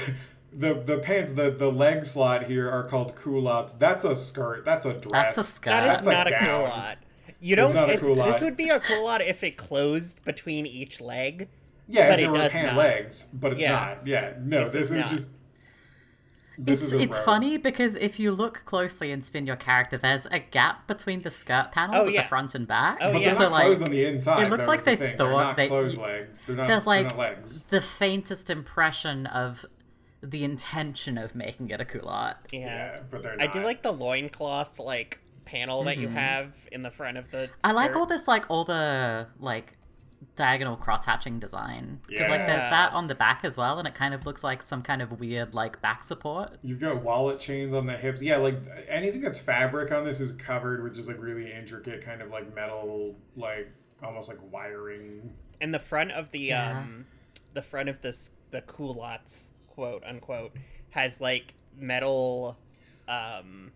[0.53, 3.73] The, the pants the, the leg slot here are called culottes.
[3.73, 4.65] That's a skirt.
[4.65, 5.11] That's a dress.
[5.37, 5.71] That's a skirt.
[5.71, 6.45] that is That's not a gown.
[6.71, 6.99] culotte.
[7.41, 7.75] You don't.
[7.75, 8.33] not a it's- culotte.
[8.33, 11.49] this would be a culotte if it closed between each leg.
[11.89, 12.77] Yeah, But if it there were does hand not.
[12.77, 13.73] legs, but it's Yeah.
[13.73, 14.07] not.
[14.07, 15.31] Yeah, no, This this is is just.
[16.59, 17.25] This it's is it's robe.
[17.27, 21.31] funny because if you look closely and spin your character, there's a gap between the
[21.31, 22.23] skirt panels Oh, at yeah.
[22.23, 22.99] the front and back.
[23.01, 23.29] Oh, But yeah.
[23.29, 24.43] they're So not like on the inside.
[24.47, 25.17] it looks though, like is the they thing.
[25.19, 26.43] They're thought not they- closed legs.
[26.47, 27.63] They're not, there's they're like not legs.
[27.69, 29.67] the faintest impression of
[30.23, 32.37] the intention of making it a culotte.
[32.53, 32.61] Yeah.
[32.61, 33.49] Yeah, but they're not.
[33.49, 37.37] I do like the loincloth like panel that you have in the front of the.
[37.37, 37.67] Mm-hmm.
[37.67, 39.76] I like all this like all the like
[40.35, 43.95] diagonal cross hatching design because like there's that on the back as well, and it
[43.95, 46.57] kind of looks like some kind of weird like back support.
[46.63, 48.23] You've got wallet chains on the hips.
[48.23, 52.23] Yeah, like anything that's fabric on this is covered with just like really intricate kind
[52.23, 53.71] of like metal, like
[54.03, 55.33] almost like wiring.
[55.61, 56.79] and the front of the Yeah.
[56.81, 57.07] um
[57.55, 60.53] the front of this the culottes quote unquote
[60.91, 62.59] has like metal
[63.09, 63.73] um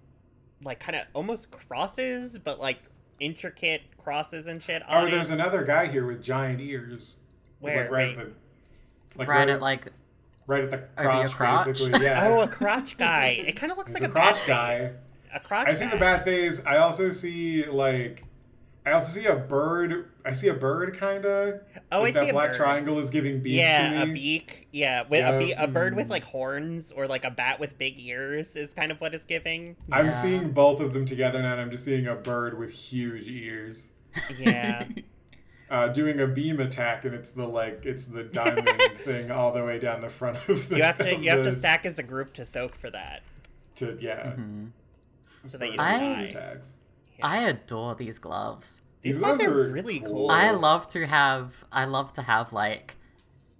[0.63, 2.79] like kind of almost crosses but like
[3.21, 5.11] intricate crosses and shit oh, on Oh, it.
[5.11, 7.17] there's another guy here with giant ears.
[7.61, 7.83] Where?
[7.83, 8.19] Like right Wait.
[8.19, 9.19] at the.
[9.19, 9.87] Like right at like
[10.47, 11.67] right at the crotch, crotch?
[11.67, 12.03] basically.
[12.03, 12.27] Yeah.
[12.29, 14.79] oh a crotch guy it kind of looks There's like a a, bat crotch guy.
[14.89, 14.97] face.
[15.35, 15.91] a crotch I see guy.
[15.91, 16.61] the bat phase.
[16.65, 18.25] I also see like,
[18.87, 20.10] I also see a bird.
[20.25, 21.61] I see a bird, kinda.
[21.91, 22.57] Oh, like I that see a black bird.
[22.57, 25.31] triangle is giving beaks yeah to a beak yeah with Yeah.
[25.31, 26.11] a, be- a bird with Mm.
[26.11, 29.77] like horns or like a bat with big ears is kind of what it's giving
[29.91, 33.29] I'm seeing both of them together now, and I'm just seeing a bird with huge
[33.29, 33.91] ears.
[34.39, 34.87] yeah
[35.71, 39.65] Uh, doing a beam attack, and it's the like it's the diamond thing all the
[39.65, 40.77] way down the front of the.
[40.79, 43.23] you have to of you have to stack as a group to soak for that
[43.77, 44.35] to yeah.
[45.47, 46.41] So that you Birds don't with die.
[46.41, 46.77] attacks.
[47.23, 48.83] I adore these gloves.
[49.03, 50.09] These These gloves gloves are are really cool.
[50.29, 50.31] cool.
[50.31, 52.97] I love to have I love to have like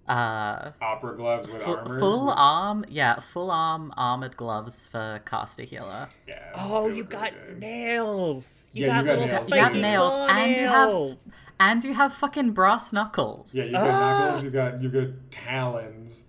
[0.07, 1.99] uh Opera gloves with fu- armor.
[1.99, 6.09] full arm yeah full arm armored gloves for caster healer.
[6.27, 6.51] Yeah.
[6.55, 7.59] Oh, you got good.
[7.59, 8.69] nails.
[8.73, 9.41] You Yeah, got you got little nails.
[9.47, 11.11] spiky you have nails claw and you have nails.
[11.27, 13.53] s- and you have fucking brass knuckles.
[13.53, 14.19] Yeah, you got Ah.
[14.25, 14.43] knuckles.
[14.43, 16.25] You got you got talons,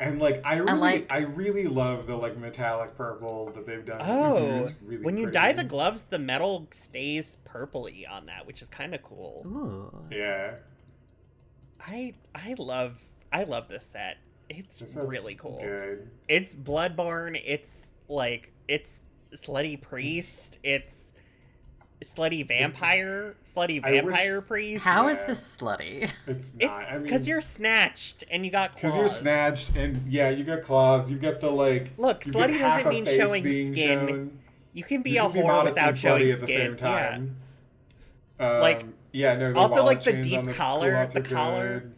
[0.00, 4.00] and like I really like- I really love the like metallic purple that they've done.
[4.02, 5.34] Oh, It's really when you pretty.
[5.38, 9.42] dye the gloves, the metal stays purpley on that, which is kind of cool.
[9.46, 10.08] Ooh.
[10.10, 10.56] yeah,
[11.80, 12.96] I I love
[13.32, 14.18] I love this set.
[14.48, 15.60] It's this really cool.
[15.60, 16.10] Good.
[16.28, 17.40] It's Bloodborne.
[17.44, 19.00] It's like it's
[19.34, 20.58] slutty priest.
[20.64, 21.12] It's
[22.04, 23.34] slutty vampire.
[23.44, 24.84] Slutty I wish- vampire priest.
[24.84, 25.26] How is Yeah.
[25.26, 26.10] this slutty?
[26.26, 26.88] It's It's not.
[26.88, 28.80] I mean, because you're snatched and you got claws.
[28.82, 31.10] because you're snatched, and yeah, you got claws.
[31.10, 31.90] You got the like.
[31.96, 33.74] Look, you slutty doesn't mean showing skin.
[34.08, 34.38] shown.
[34.72, 36.58] You can be You a can be whore modest without showing slutty at the skin.
[36.58, 37.36] same time.
[38.38, 38.54] Yeah.
[38.56, 39.52] Um, Like, yeah, no.
[39.52, 41.94] The also, like, the deep the collar- the collar- good.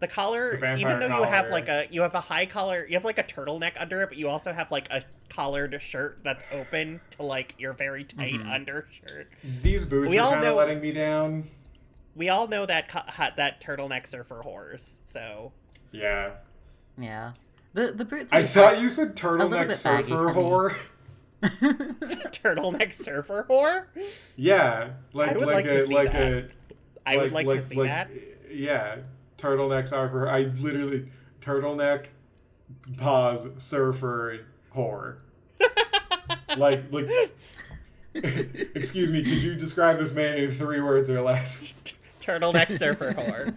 [0.00, 2.94] The collar, The even though you have like a you have a high collar, you
[2.94, 6.44] have like a turtleneck under it, but you also have like a collared shirt that's
[6.52, 8.50] open to like your very tight Mm-hmm.
[8.50, 9.28] undershirt.
[9.62, 11.44] These boots We are all kind of letting me down.
[12.16, 15.52] We all know that co- that turtlenecks are for whores, so
[15.92, 16.32] Yeah.
[16.98, 17.32] Yeah.
[17.72, 20.42] The the boots I thought you said little turtleneck bit baggy surfer for me.
[20.42, 20.76] whore.
[22.32, 23.86] turtleneck surfer whore.
[24.36, 26.32] Yeah, like I would like like a to see like that.
[26.32, 26.48] a.
[27.06, 28.10] I would like, to see that.
[28.50, 28.96] Yeah,
[29.44, 30.28] turtlenecks are for.
[30.28, 31.08] I literally
[31.40, 32.06] turtleneck,
[32.96, 34.40] pause surfer
[34.74, 35.18] whore.
[36.56, 37.08] like like.
[38.14, 39.22] Excuse me.
[39.24, 41.74] Could you describe this man in three words or less?
[42.20, 43.54] Turtleneck surfer whore.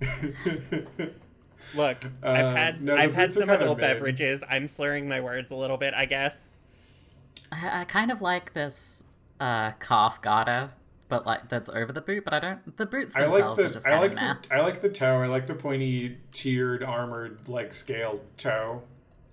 [1.74, 4.42] Look, I've Uh, had no, I've had some kinda adult beverages.
[4.48, 6.54] I'm slurring my words a little bit, I guess.
[7.52, 9.02] I, I kind of like this
[9.40, 10.70] uh calf garter,
[11.08, 12.24] but like that's over the boot.
[12.24, 12.76] But I don't.
[12.76, 14.34] The boots I like themselves are the just I kind like of meh.
[14.48, 15.22] the I like the toe.
[15.22, 18.82] I like the pointy, tiered, armored, like scaled toe.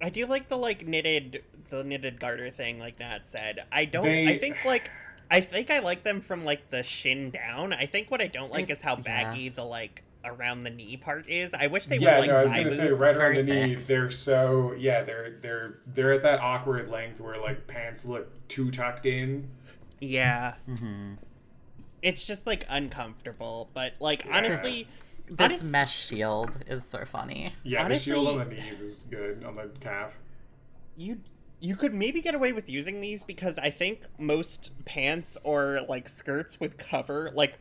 [0.01, 3.63] I do like the like knitted the knitted garter thing, like Nat said.
[3.71, 4.03] I don't.
[4.03, 4.89] They- I think like
[5.31, 7.73] I think I like them from like the shin down.
[7.73, 9.01] I think what I don't like It- is how yeah.
[9.01, 11.53] baggy the like around the knee part is.
[11.53, 13.53] I wish they yeah, were like no, I was gonna say right around very the
[13.67, 18.47] knee, they're so yeah, they're they're they're at that awkward length where like pants look
[18.47, 19.47] too tucked in.
[20.01, 21.13] Yeah, hmm
[22.01, 23.69] it's just like uncomfortable.
[23.73, 24.38] But like Yeah.
[24.38, 24.88] honestly,
[25.27, 27.47] This honest- mesh shield is so funny.
[27.63, 30.13] Yeah, the shield on the knees is good on the calf.
[30.97, 31.19] you
[31.62, 36.08] you could maybe get away with using these because I think most pants or like
[36.10, 37.55] skirts would cover like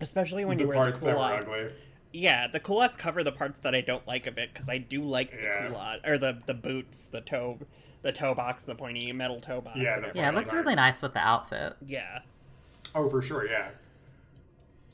[0.00, 1.52] especially when the you wear parts the that were culottes.
[1.52, 1.72] ugly.
[2.12, 5.02] Yeah, the culottes cover the parts that I don't like a bit because I do
[5.02, 5.66] like the Yeah.
[5.68, 7.58] culotte or the the boots, the toe,
[8.02, 9.78] the toe box, the pointy metal toe box.
[9.78, 10.22] Yeah, and the- everything.
[10.22, 11.74] Yeah, it looks really nice with the outfit.
[11.86, 12.20] Yeah,
[12.94, 13.70] Oh, for sure, yeah.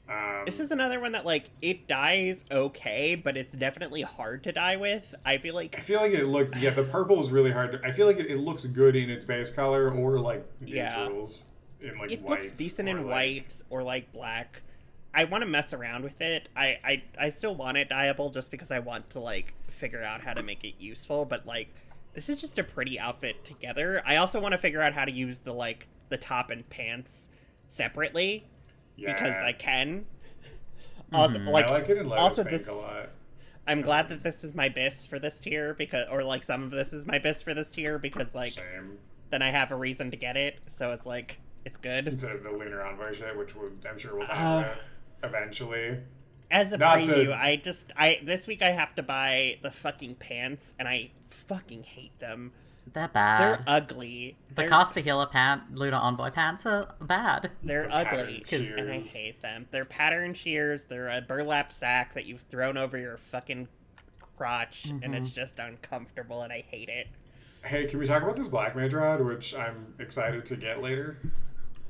[0.09, 4.53] Um, this is another one that like it dies okay, but it's definitely hard to
[4.53, 5.15] die with.
[5.27, 6.71] I feel like I feel like it looks yeah.
[6.71, 7.73] The purple is really hard.
[7.73, 10.97] To, I feel like it, it looks good in its base color or like Yeah.
[11.05, 11.47] neutrals.
[11.83, 12.31] in like it white.
[12.31, 14.63] looks decent in like- white or like black.
[15.13, 16.49] I want to mess around with it.
[16.57, 20.23] I, I I still want it dyeable just because I want to like figure out
[20.23, 21.27] how to make it useful.
[21.27, 21.69] But like,
[22.15, 24.01] this is just a pretty outfit together.
[24.07, 27.29] I also want to figure out how to use the like the top and pants
[27.69, 28.45] separately
[28.97, 30.07] because I can.
[31.13, 33.09] Also, like, I like it in Lotus also this, a lot.
[33.67, 36.71] I'm glad that this is my bis for this tier because, or like some of
[36.71, 38.99] this is my bis for this tier because like Same.
[39.31, 40.59] then I have a reason to get it.
[40.71, 42.09] So it's like it's good.
[42.09, 44.77] Instead of the Lunar Envoy shit, which we'll, I'm sure we'll talk Uh, about
[45.23, 45.99] eventually.
[46.51, 49.71] As a Not to- preview, I just I this week I have to buy the
[49.71, 52.53] fucking pants and I fucking hate them.
[52.93, 53.41] They're bad.
[53.41, 54.37] They're ugly.
[54.51, 57.51] the They're, Caster Healer pant, Lunar Envoy pants are bad.
[57.63, 59.67] they're The ugly and I hate them.
[59.71, 60.85] They're pattern shears.
[60.85, 63.69] They're a burlap sack that you've thrown over your fucking
[64.37, 65.15] crotch and Mm-hmm.
[65.15, 67.09] it's just uncomfortable and I hate it.
[67.65, 71.19] Hey, can we talk about this Black Mage rod, which I'm excited to get later?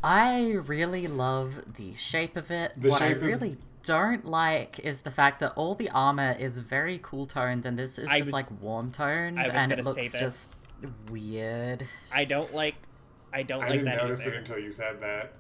[0.03, 2.73] I really love the shape of it.
[2.77, 6.33] The what I shape is- really don't like is the fact that all the armor
[6.39, 9.77] is very cool toned and this is I just was- like warm toned and it
[9.77, 10.21] gonna looks this.
[10.21, 10.67] just
[11.11, 11.87] weird.
[12.13, 12.75] I don't like
[13.33, 14.35] I don't I like didn't that notice either.
[14.35, 15.33] it until you said that.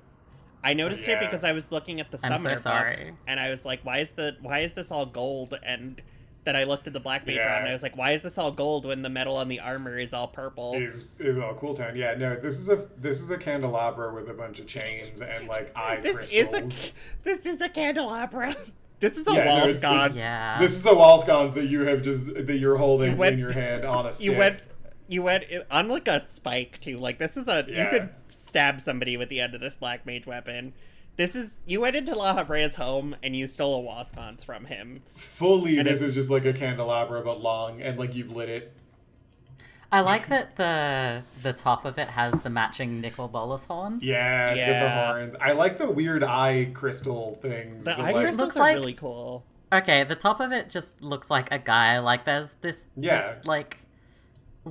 [0.63, 3.15] I noticed it because I was looking at the I'm so book, sorry.
[3.27, 6.03] and I was like, "Why is the why is this all gold?" And
[6.45, 7.61] then I looked at the black mage Yeah.
[7.61, 9.97] and I was like, "Why is this all gold when the metal on the armor
[9.97, 11.95] is all purple?" Is is all cool tone?
[11.97, 15.47] Yeah, no, this is a this is a candelabra with a bunch of chains and
[15.47, 16.55] like eye this crystals.
[16.57, 18.55] is a this is a candelabra.
[19.01, 20.17] This is a Yeah, wall it's- sconce.
[20.17, 20.59] Yeah.
[20.59, 23.39] This is a wall sconce that you have just that you're holding You went- in
[23.39, 24.27] your hand on a stick.
[24.27, 24.59] You went
[25.09, 26.97] you went on like a spike too.
[26.99, 27.85] Like this is a Yeah.
[27.85, 30.73] you could stab somebody with the end of this black mage weapon.
[31.17, 35.03] This is you went into Lahabrea's home and you stole a wall sconce from him.
[35.17, 35.79] fully.
[35.79, 38.73] and This is just like a candelabra but long, and like you've lit it.
[39.91, 44.03] I like that the the top of it has the matching Nicol Bolas horns.
[44.03, 45.07] Yeah, it's the Yeah.
[45.13, 45.35] horns.
[45.41, 47.85] I like the weird eye crystal things.
[47.87, 49.45] The the, eye like- crystals looks are like- really cool.
[49.73, 51.99] Okay, the top of it just looks like a guy.
[51.99, 53.21] Like there's this, Yeah.
[53.23, 53.79] this like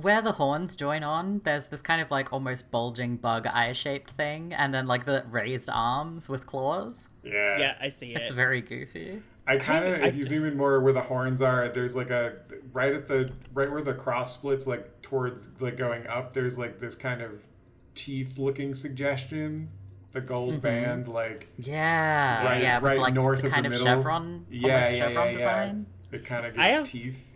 [0.02, 1.40] where the horns join on.
[1.44, 5.24] There's this kind of like almost bulging bug eye shaped thing, and then like the
[5.30, 7.08] raised arms with claws.
[7.24, 7.58] Yeah.
[7.58, 8.22] Yeah, I see it.
[8.22, 9.22] It's very goofy.
[9.46, 12.34] I kind of, if you zoom in more where the horns are, there's like a
[12.72, 16.34] right at the right where the cross splits, like towards like going up.
[16.34, 17.46] There's like this kind of
[17.94, 19.70] teeth-looking suggestion.
[20.12, 20.60] The gold mm-hmm.
[20.60, 23.86] band, like Yeah, right, yeah, with right like north the of kind the of middle.
[23.86, 25.86] chevron, yeah, almost yeah, chevron yeah, design.
[26.12, 27.27] It kind of I gives have- teeth.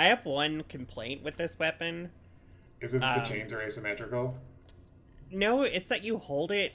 [0.00, 2.10] I have one complaint with this weapon.
[2.80, 4.34] Is it that the um, chains are asymmetrical?
[5.30, 6.72] No, it's that you hold it.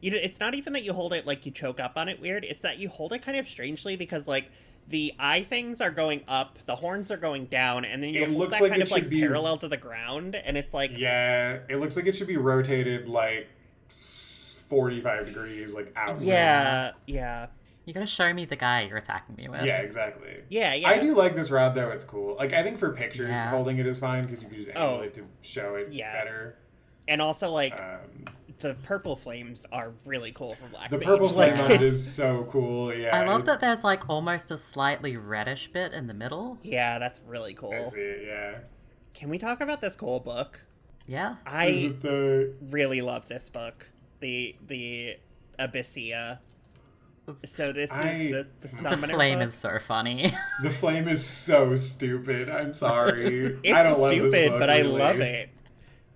[0.00, 2.20] You know, it's not even that you hold it like you choke up on it
[2.20, 2.44] weird.
[2.44, 4.52] It's that you hold it kind of strangely because like
[4.86, 8.26] the eye things are going up, the horns are going down, and then you It
[8.28, 10.92] hold looks that like kind of like be- parallel to the ground, and it's like
[10.96, 13.48] Yeah, it looks like it should be rotated like
[14.68, 16.24] 45 degrees, like outwards.
[16.24, 17.46] yeah, yeah,
[17.88, 19.62] You gotta show me the guy you're attacking me with.
[19.64, 20.42] Yeah, exactly.
[20.50, 20.88] yeah, yeah.
[20.90, 21.88] I do like this rod though.
[21.88, 22.36] It's cool.
[22.36, 23.48] Like I think for pictures, Yeah.
[23.48, 25.00] holding it is fine because you can just angle Oh.
[25.00, 26.12] it to show it Yeah.
[26.12, 26.56] better.
[27.10, 28.26] and also like Um,
[28.60, 30.90] the purple flames are really cool for black.
[30.90, 31.06] the Mage.
[31.06, 32.92] purple like, flame on it it's- is so cool.
[32.94, 36.58] Yeah, I love it- that there's like almost a slightly reddish bit in the middle.
[36.60, 37.90] Yeah, that's really I cool.
[37.90, 38.58] see it, yeah.
[39.14, 40.60] Can we talk about this cool book?
[41.06, 41.36] Yeah.
[41.46, 43.86] I the really love this book.
[44.20, 45.16] The the
[45.58, 46.40] Abyssia.
[47.44, 49.46] So this I- is the, the The flame book.
[49.48, 50.32] is so funny.
[50.62, 52.48] the flame is so stupid.
[52.48, 53.58] I'm sorry.
[53.62, 55.50] It's I don't love this stupid, book, but I love it.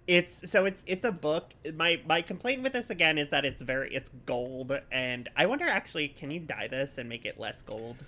[0.06, 1.52] It's so it's it's a book.
[1.76, 5.64] My my complaint with this again is that it's very it's gold, and I wonder
[5.66, 8.04] actually, can you dye this and make it less gold?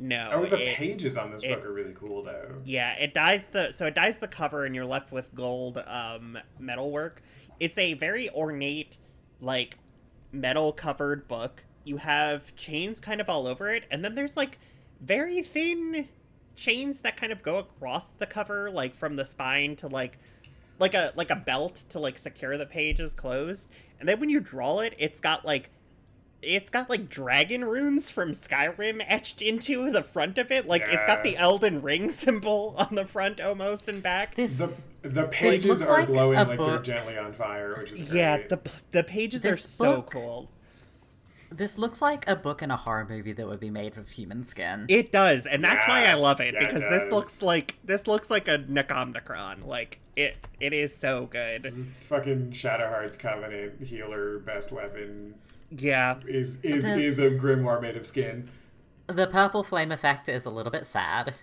[0.00, 0.30] No.
[0.32, 2.54] Oh, the it- pages on this it- book are really cool though.
[2.64, 6.38] Yeah, it dyes the so it dyes the cover, and you're left with gold um,
[6.60, 7.22] metalwork.
[7.58, 8.96] It's a very ornate,
[9.40, 9.78] like
[10.30, 11.64] metal covered book.
[11.88, 14.58] You have chains kind of all over it, and then there's like
[15.00, 16.06] very thin
[16.54, 20.18] chains that kind of go across the cover, like from the spine to like
[20.78, 23.68] like a like a belt to like secure the pages closed.
[24.00, 25.70] And then when you draw it, it's got like
[26.42, 30.66] it's got like dragon runes from Skyrim etched into the front of it.
[30.66, 31.42] Like it's got the Yeah.
[31.42, 34.34] Elden Ring symbol on the front almost and back.
[34.34, 34.72] this The
[35.02, 38.18] the pages are like glowing a like they're gently on fire, which is great.
[38.18, 38.60] yeah, the
[38.92, 40.50] the pages are so book- cool.
[41.50, 44.44] This looks like a book in a horror movie that would be made of human
[44.44, 44.84] skin.
[44.88, 48.06] It does, and that's why I love it yeah, it because this looks like this
[48.06, 49.66] looks like a Necromnicron.
[49.66, 51.62] Like it it is so good.
[51.62, 55.34] This is fucking Shadow Hearts Covenant healer best weapon
[55.70, 56.20] Yeah.
[56.26, 58.50] is is The- is a grimoire made of skin.
[59.06, 61.34] The purple flame effect is a little bit sad.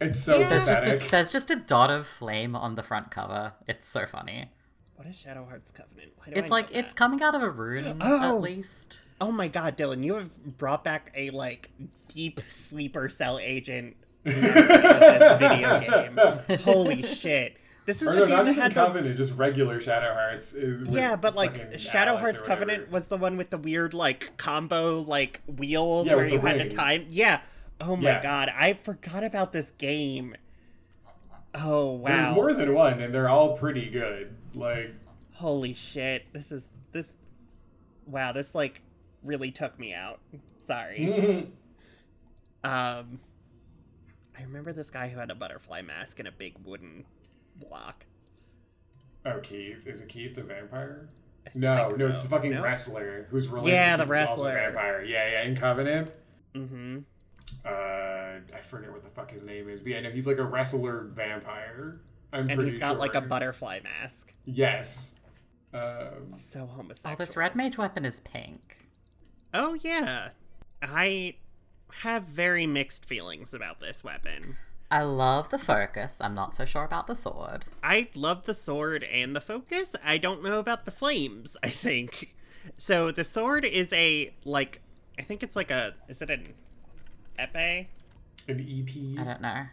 [0.00, 0.48] It's so Yeah.
[0.48, 3.52] There's just a, there's just a dot of flame on the front cover.
[3.66, 4.50] It's so funny.
[4.98, 6.10] What is Shadow Hearts Covenant?
[6.16, 6.78] Why do I It's know like that?
[6.78, 8.36] it's coming out of a rune Oh!
[8.36, 8.98] at least.
[9.20, 11.70] Oh my god, Dylan, you have brought back a like
[12.08, 13.94] deep sleeper cell agent
[14.24, 16.58] this video game.
[16.64, 17.56] Holy shit.
[17.86, 20.12] This is Or the no, game not that even had the Covenant, just regular Shadow
[20.14, 20.52] Hearts.
[20.52, 22.42] is Yeah, but like Shadow Alice Hearts.
[22.42, 26.48] Covenant was the one with the weird like combo like wheels Yeah, where you the
[26.48, 27.06] had to time.
[27.08, 27.40] Yeah.
[27.80, 28.20] Oh my Yeah.
[28.22, 30.34] god, I forgot about this game.
[31.60, 32.06] Oh wow.
[32.08, 34.34] There's more than one, and they're all pretty good.
[34.54, 34.94] Like,
[35.34, 36.24] Holy shit.
[36.32, 37.08] This is this
[38.06, 38.80] Wow, this like
[39.22, 40.20] really took me out.
[40.62, 41.48] Sorry.
[42.64, 43.20] Um
[44.36, 47.04] I remember this guy who had a butterfly mask and a big wooden
[47.56, 48.04] block.
[49.24, 51.08] oh, Keith is it Keith the vampire?
[51.54, 52.62] No, think no, it's the fucking No?
[52.62, 53.70] wrestler who's related.
[53.74, 54.72] Yeah, to the Keith, who's also a wrestler.
[54.72, 55.02] vampire.
[55.04, 56.10] Yeah, yeah, in Covenant.
[56.54, 57.04] Mhm.
[57.64, 60.44] Uh, I forget what the fuck his name is, but yeah, no, he's like a
[60.44, 62.00] wrestler vampire.
[62.32, 62.98] I'm And he's got sure.
[62.98, 64.34] like a butterfly mask.
[64.44, 65.12] Yes.
[65.74, 67.16] Um, So Oh, homosexual.
[67.16, 68.76] this red mage weapon is pink.
[69.54, 70.30] Oh yeah.
[70.82, 71.36] I
[72.02, 74.56] have very mixed feelings about this weapon.
[74.90, 76.20] I love the focus.
[76.20, 77.64] I'm not so sure about the sword.
[77.82, 79.94] I love the sword and the focus.
[80.02, 82.34] I don't know about the flames, I think.
[82.76, 84.80] So the sword is a like
[85.18, 86.54] I think it's like a is it an
[87.38, 87.86] epee?
[88.48, 89.20] an E EP.
[89.20, 89.66] I don't know.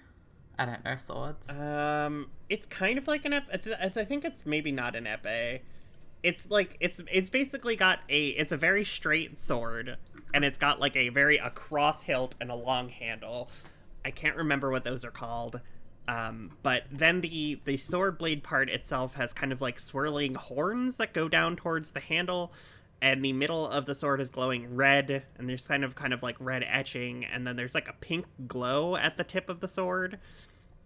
[0.57, 1.49] I don't know swords.
[1.49, 5.05] Um it's kind of like an ep I th- I think it's maybe not an
[5.05, 5.61] epee.
[6.23, 9.97] It's like it's it's basically got a it's a very straight sword
[10.33, 13.49] and it's got like a very a cross hilt and a long handle.
[14.03, 15.59] I can't remember what those are called.
[16.07, 20.97] Um, but then the the sword blade part itself has kind of like swirling horns
[20.97, 22.53] that go down towards the handle,
[23.01, 26.23] and the middle of the sword is glowing red, and there's kind of kind of
[26.23, 29.67] like red etching, and then there's like a pink glow at the tip of the
[29.67, 30.19] sword.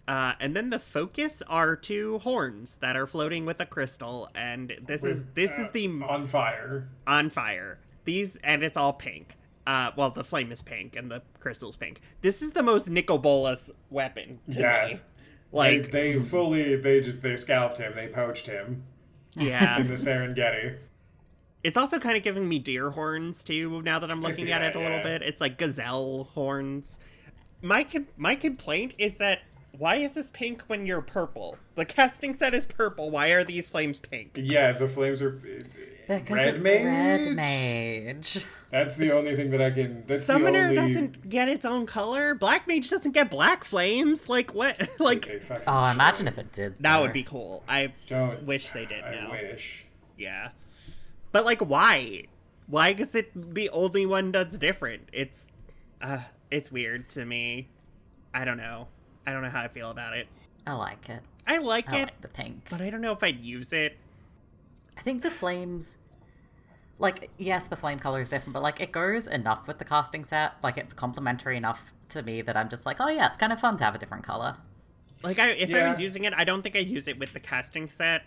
[0.08, 4.76] Uh, and then the focus are two horns that are floating with a crystal, and
[4.86, 6.90] this is this uh, is the on fire.
[7.06, 7.80] on fire.
[8.06, 9.36] These and it's all pink.
[9.68, 12.02] Uh, well, the flame is pink and the crystal's pink.
[12.22, 14.88] This is the most Nicol Bolas weapon to Yeah.
[14.94, 15.00] me.
[15.52, 17.94] Like, they, they fully they just they scalped him.
[17.96, 18.84] They poached him
[19.36, 20.78] yeah, in the Serengeti.
[21.64, 23.82] It's also kind of giving me deer horns too.
[23.82, 27.00] Now that I'm looking at that, it a little bit, it's like gazelle horns.
[27.62, 29.40] My com- my complaint is that
[29.78, 31.58] why is this pink when you're purple?
[31.76, 33.12] The casting set is purple.
[33.12, 34.32] Why are these flames pink?
[34.36, 36.84] Yeah, the flames are Because red it's mage.
[37.28, 38.46] red mage.
[38.72, 40.04] That's the only thing that I can.
[40.08, 42.36] That's Summoner the only, doesn't get its own color.
[42.36, 44.28] Black mage doesn't get black flames.
[44.28, 44.88] Like what?
[45.00, 46.34] like They Oh, imagine should.
[46.34, 46.76] if it did.
[46.82, 47.64] that would be cool.
[47.68, 49.32] I Don't wish they did I now.
[49.32, 49.86] wish.
[50.18, 50.50] Yeah.
[51.32, 52.24] But like why?
[52.68, 55.10] Why is it the only one that's different?
[55.12, 55.48] It's
[56.02, 56.20] uh
[56.52, 57.70] it's weird to me.
[58.34, 58.88] I don't know.
[59.26, 60.28] I don't know how I feel about it.
[60.66, 61.22] I like it.
[61.48, 62.68] I like I it, like the pink.
[62.70, 63.98] but I don't know if I'd use it.
[64.98, 65.98] I think the flames,
[67.00, 70.26] like, yes, the flame color is different, but like, it goes enough with the casting
[70.26, 70.62] set.
[70.62, 73.60] Like, it's complementary enough to me that I'm just like, oh yeah, it's kind of
[73.60, 74.58] fun to have a different color.
[75.24, 77.40] Like I if I was using it, I don't think I'd use it with the
[77.40, 78.24] casting set.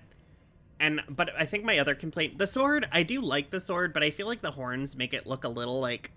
[0.80, 4.02] And but I think my other complaint, the sword, I do like the sword, but
[4.02, 6.10] I feel like the horns make it look a little like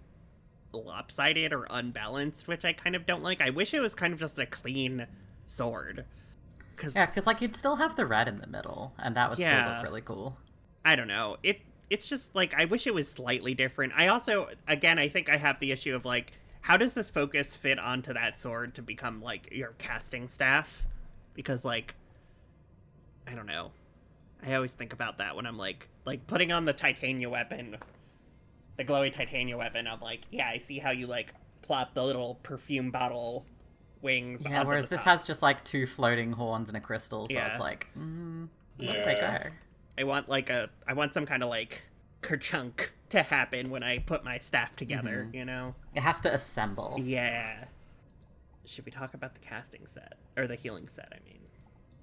[0.72, 3.41] lopsided or unbalanced, which I kind of don't like.
[3.41, 5.08] I wish it was kind of just a clean
[5.47, 6.06] sword.
[6.78, 9.38] Cuz Yeah, because like you'd still have the red in the middle, and that would
[9.38, 10.38] still look really cool.
[10.84, 11.38] I don't know.
[11.43, 13.93] It it's just like I wish it was slightly different.
[13.95, 17.56] I also again I think I have the issue of like how does this focus
[17.56, 20.86] fit onto that sword to become like your casting staff?
[21.36, 21.95] Because like
[23.28, 23.72] I don't know.
[24.45, 27.77] I always think about that when I'm like like putting on the titania weapon,
[28.77, 29.87] the glowy titania weapon.
[29.87, 33.45] I'm like, yeah, I see how you like plop the little perfume bottle
[34.01, 34.41] wings.
[34.47, 35.19] Yeah, onto whereas the this top.
[35.19, 37.47] has just like two floating horns and a crystal, so Yeah.
[37.51, 39.37] it's like, mm, where they go?
[39.97, 41.81] I want like a I want some kind of like
[42.21, 45.75] kerchunk to happen when I put my staff together, you know?
[45.95, 46.97] It has to assemble.
[46.99, 47.65] Yeah.
[48.65, 51.39] Should we talk about the casting set or the healing set, I mean,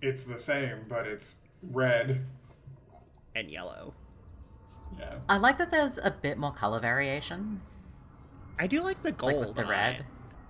[0.01, 1.35] It's the same, but it's
[1.71, 2.25] red.
[3.35, 3.95] and yellow.
[4.99, 5.15] Yeah.
[5.29, 7.61] I like that there's a bit more color variation,
[8.59, 9.47] I do like the gold.
[9.49, 10.01] with the red.
[10.01, 10.07] it.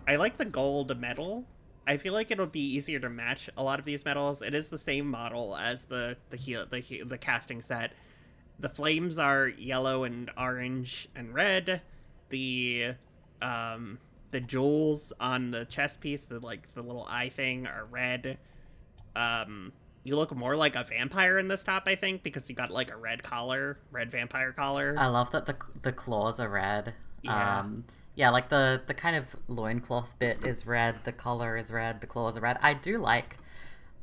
[0.06, 1.44] I like the gold metal.
[1.86, 4.42] I feel like it'll be easier to match a lot of these metals.
[4.42, 7.92] It is the same model as the the heal the he- the casting set.
[8.58, 11.80] The flames are yellow and orange and red.
[12.28, 12.94] The
[13.40, 13.98] um
[14.30, 18.38] the jewels on the chest piece, the like the little eye thing, are red.
[19.14, 19.72] Um,
[20.04, 22.90] you look more like a vampire in this top, I think, because you got like
[22.90, 24.94] a red collar, red vampire collar.
[24.98, 26.94] I love that the the claws are red.
[27.22, 27.60] Yeah.
[27.60, 27.84] Um,
[28.14, 32.06] yeah, like the the kind of loincloth bit is red, the collar is red, the
[32.06, 32.58] claws are red.
[32.60, 33.38] I do like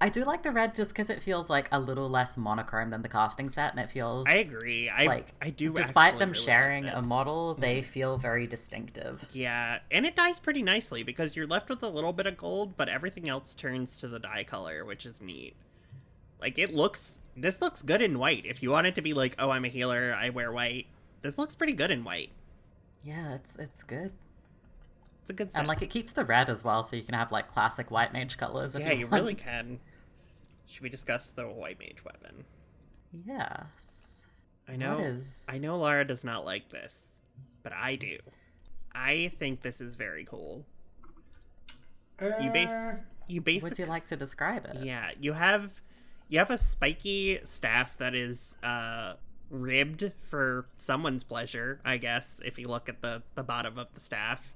[0.01, 3.01] I do like the red just because it feels like a little less monochrome than
[3.01, 4.89] the casting set, and it feels I agree.
[4.89, 5.73] I like I do.
[5.73, 7.05] Despite them really like sharing a this.
[7.05, 9.27] model, they feel very distinctive.
[9.33, 12.77] Yeah, and it dies pretty nicely because you're left with a little bit of gold,
[12.77, 15.55] but everything else turns to the dye color, which is neat.
[16.41, 18.45] Like it looks this looks good in white.
[18.45, 20.87] If you want it to be like, oh, I'm a healer, I wear white.
[21.21, 22.31] This looks pretty good in white.
[23.03, 24.11] Yeah, it's it's good,
[25.21, 25.59] It's a good set.
[25.59, 28.11] and like it keeps the red as well, so you can have like classic white
[28.13, 28.75] mage colors.
[28.75, 29.79] If yeah, you, you really can.
[30.67, 32.45] Should we discuss the white mage weapon?
[33.25, 34.25] Yes.
[34.67, 34.97] I know.
[34.97, 35.45] What is?
[35.49, 37.15] I know Lara does not like this,
[37.63, 38.17] but I do.
[38.93, 40.65] I think this is very cool.
[42.21, 42.95] You base You uh,
[43.27, 44.83] you Would you like to describe it?
[44.83, 45.71] Yeah, you have
[46.29, 49.13] you have a spiky staff that is uh
[49.49, 53.99] ribbed for someone's pleasure, I guess, if you look at the the bottom of the
[53.99, 54.53] staff.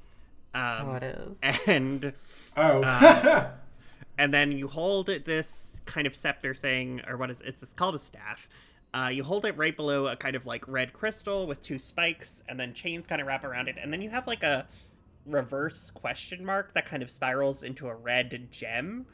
[0.55, 1.39] Um, Oh, it is.
[1.67, 2.13] and
[2.55, 2.83] oh.
[2.83, 3.49] Uh,
[4.19, 7.47] and then you hold it this kind of scepter thing or what is it?
[7.47, 8.47] it's, it's called a staff
[8.93, 12.43] uh, you hold it right below a kind of like red crystal with two spikes
[12.47, 14.67] and then chains kind of wrap around it and then you have like a
[15.25, 19.05] reverse question mark that kind of spirals into a red gem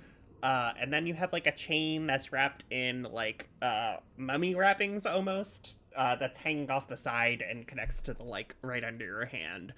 [0.44, 5.06] uh, and then you have like a chain that's wrapped in like uh, mummy wrappings
[5.06, 9.26] almost uh, that's hanging off the side and connects to the like right under your
[9.26, 9.74] hand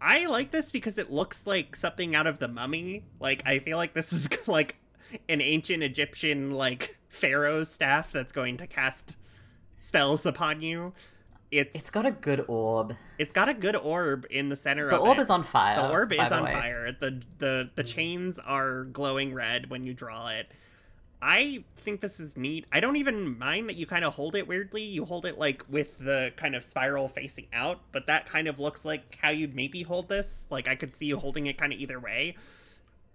[0.00, 3.04] I like this because it looks like something out of the mummy.
[3.20, 4.76] Like I feel like this is like
[5.28, 9.16] an ancient Egyptian like pharaoh staff that's going to cast
[9.80, 10.94] spells upon you.
[11.50, 12.96] It's It's got a good orb.
[13.18, 15.04] it's got a good orb in the center The of it.
[15.04, 15.76] The orb is on fire.
[15.76, 16.52] The orb is the on way.
[16.52, 16.92] fire.
[16.92, 20.48] The the the chains are glowing red when you draw it.
[21.22, 22.64] I think this is neat.
[22.72, 24.82] I don't even mind that you kind of hold it weirdly.
[24.82, 28.58] You hold it like with the kind of spiral facing out, but that kind of
[28.58, 30.46] looks like how you'd maybe hold this.
[30.50, 32.36] Like I could see you holding it kind of either way.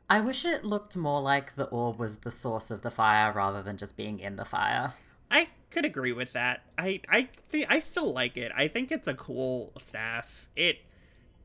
[0.07, 3.63] I wish it looked more like the orb was the source of the fire rather
[3.63, 4.93] than just being in the fire.
[5.31, 6.61] I could agree with that.
[6.77, 8.51] I I thi- I still like it.
[8.55, 10.47] I think it's a cool staff.
[10.55, 10.77] It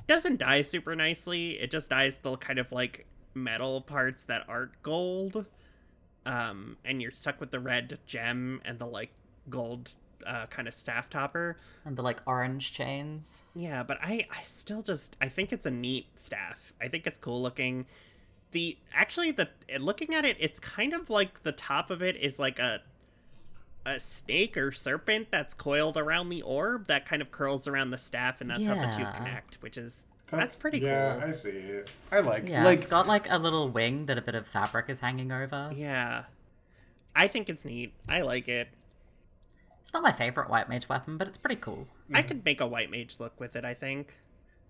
[0.06, 1.58] doesn't die super nicely.
[1.60, 5.46] It just dies the kind of like metal parts that aren't gold.
[6.24, 9.10] Um, and you're stuck with the red gem and the like
[9.48, 9.90] gold
[10.24, 11.56] uh, kind of staff topper.
[11.84, 13.42] And the like orange chains.
[13.56, 16.72] Yeah, but I I still just I think it's a neat staff.
[16.80, 17.86] I think it's cool looking.
[18.52, 19.48] The actually the
[19.80, 22.80] looking at it, it's kind of like the top of it is like a
[23.86, 27.98] a snake or serpent that's coiled around the orb that kind of curls around the
[27.98, 31.28] staff, and that's how the two connect, which is that's, pretty yeah, cool.
[31.28, 31.90] I see it.
[32.12, 34.86] I like Yeah, like it's got like a little wing that a bit of fabric
[34.88, 35.72] is hanging over.
[35.74, 36.24] Yeah,
[37.16, 37.92] I think it's neat.
[38.08, 38.68] I like it.
[39.82, 41.88] It's not my favorite white mage weapon, but it's pretty cool.
[42.12, 42.28] I mhm.
[42.28, 43.64] could make a white mage look with it.
[43.64, 44.16] I think.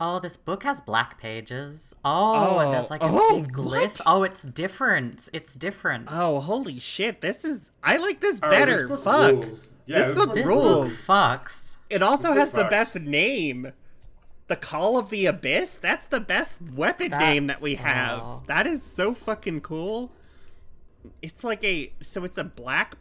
[0.02, 1.94] Oh, this book has black pages.
[2.04, 3.66] Oh, and there's oh, like a Oh, big what?
[3.66, 4.00] glyph.
[4.06, 5.28] Oh, it's different.
[5.32, 6.08] It's different.
[6.10, 7.20] Oh, holy shit!
[7.20, 8.78] This is I like this oh, better.
[8.78, 9.32] this book Fuck.
[9.34, 9.68] rules.
[9.86, 10.88] Yeah, This book this rules.
[10.88, 11.76] book fucks.
[11.90, 12.70] It also This has the fucks.
[12.70, 13.72] best name.
[14.46, 15.76] The Call of the Abyss?
[15.76, 18.18] That's the best weapon name that we have.
[18.20, 18.42] oh.
[18.46, 20.10] That is so fucking cool.
[21.22, 22.94] It's like a so it's a black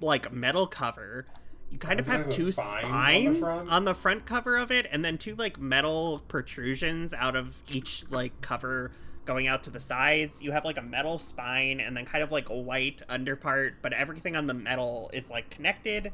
[0.00, 1.26] like metal cover.
[1.70, 4.86] You kind of have two spine on the spines on the front cover of it
[4.90, 8.90] and then two like metal protrusions out of each like cover
[9.24, 10.42] going out to the sides.
[10.42, 13.92] You have like a metal spine and then kind of like a white underpart, but
[13.92, 16.10] everything on the metal is like connected.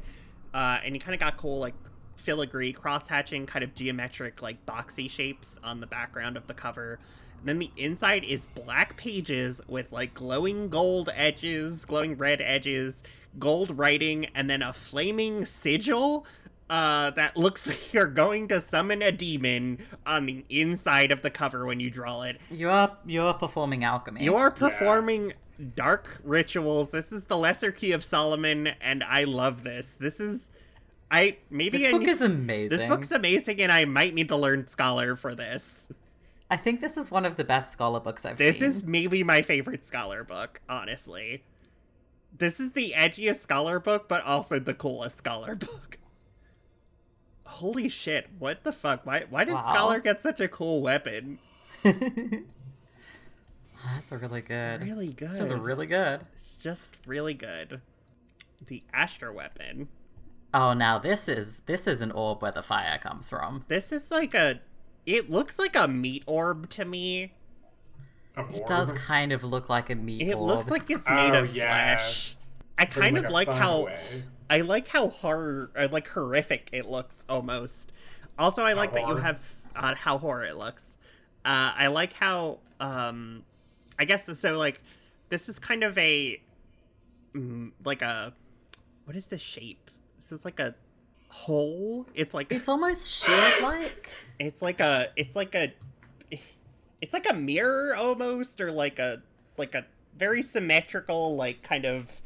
[0.53, 1.73] Uh, and you kind of got cool like
[2.17, 6.99] filigree cross hatching kind of geometric like boxy shapes on the background of the cover
[7.39, 13.03] and then the inside is black pages with like glowing gold edges glowing red edges
[13.39, 16.25] gold writing and then a flaming sigil
[16.69, 21.29] uh, that looks like you're going to summon a demon on the inside of the
[21.29, 24.23] cover when you draw it You're you're performing alchemy.
[24.23, 25.33] you're performing
[25.75, 26.91] dark rituals.
[26.91, 29.93] This is the Lesser Key of Solomon, and I love this.
[29.99, 30.51] This is,
[31.09, 32.77] I maybe This I book need- is amazing.
[32.77, 35.89] This book's amazing, and I might need to learn Scholar for this.
[36.51, 38.67] I think this is one of the best scholar books I've This seen.
[38.67, 41.43] This is maybe my favorite Scholar book, honestly.
[42.35, 45.97] This is the edgiest Scholar book, but also the coolest Scholar book.
[47.45, 48.27] Holy shit!
[48.37, 49.05] What the fuck?
[49.05, 49.25] Why?
[49.29, 49.67] Why did Wow.
[49.69, 51.39] Scholar get such a cool weapon?
[51.83, 52.01] That's
[54.11, 54.83] a really good.
[54.83, 55.31] Really good.
[55.31, 56.21] This is really good.
[56.35, 57.81] It's just really good.
[58.67, 59.87] The Astra weapon.
[60.53, 63.65] Oh, now this is this is an orb where the fire comes from.
[63.67, 64.59] This is like a.
[65.05, 67.33] It looks like a meat orb to me.
[68.37, 70.47] A It does kind of look like a meat It orb.
[70.47, 71.97] looks like it's made Oh, of yeah.
[71.97, 72.35] flesh.
[72.77, 74.23] I But kind of like how way.
[74.49, 77.91] I like how hard, or like horrific it looks almost.
[78.37, 79.39] Also, I like that you have
[79.75, 80.95] uh, how horror it looks.
[81.43, 83.43] Uh, I like how um,
[83.97, 84.57] I guess so.
[84.57, 84.81] Like
[85.29, 86.39] this is kind of a
[87.33, 88.33] mm, like a
[89.05, 89.89] what is this shape?
[90.19, 90.75] This is like a
[91.29, 92.05] hole.
[92.13, 94.09] It's like It's almost shield like.
[94.39, 95.73] it's like a it's like a
[97.01, 99.21] it's like a mirror almost or like a
[99.57, 99.85] like a
[100.17, 102.21] very symmetrical like kind of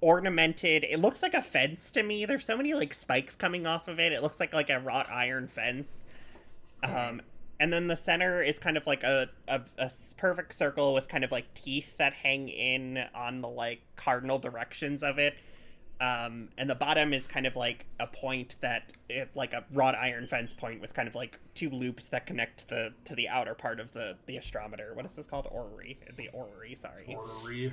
[0.00, 2.26] ornamented it looks like a fence to me.
[2.26, 4.12] There's so many like spikes coming off of it.
[4.12, 6.04] It looks like like a wrought iron fence.
[6.82, 7.22] Um
[7.60, 9.60] and then the center is kind of like a a
[10.16, 15.02] perfect circle with kind of like teeth that hang in on the like cardinal directions
[15.02, 15.34] of it
[16.00, 19.94] um, and the bottom is kind of like a point that it, like a wrought
[19.94, 23.54] iron fence point with kind of like two loops that connect the to the outer
[23.54, 27.72] part of the the astrometer what is this called orrery the orrery sorry Orrery.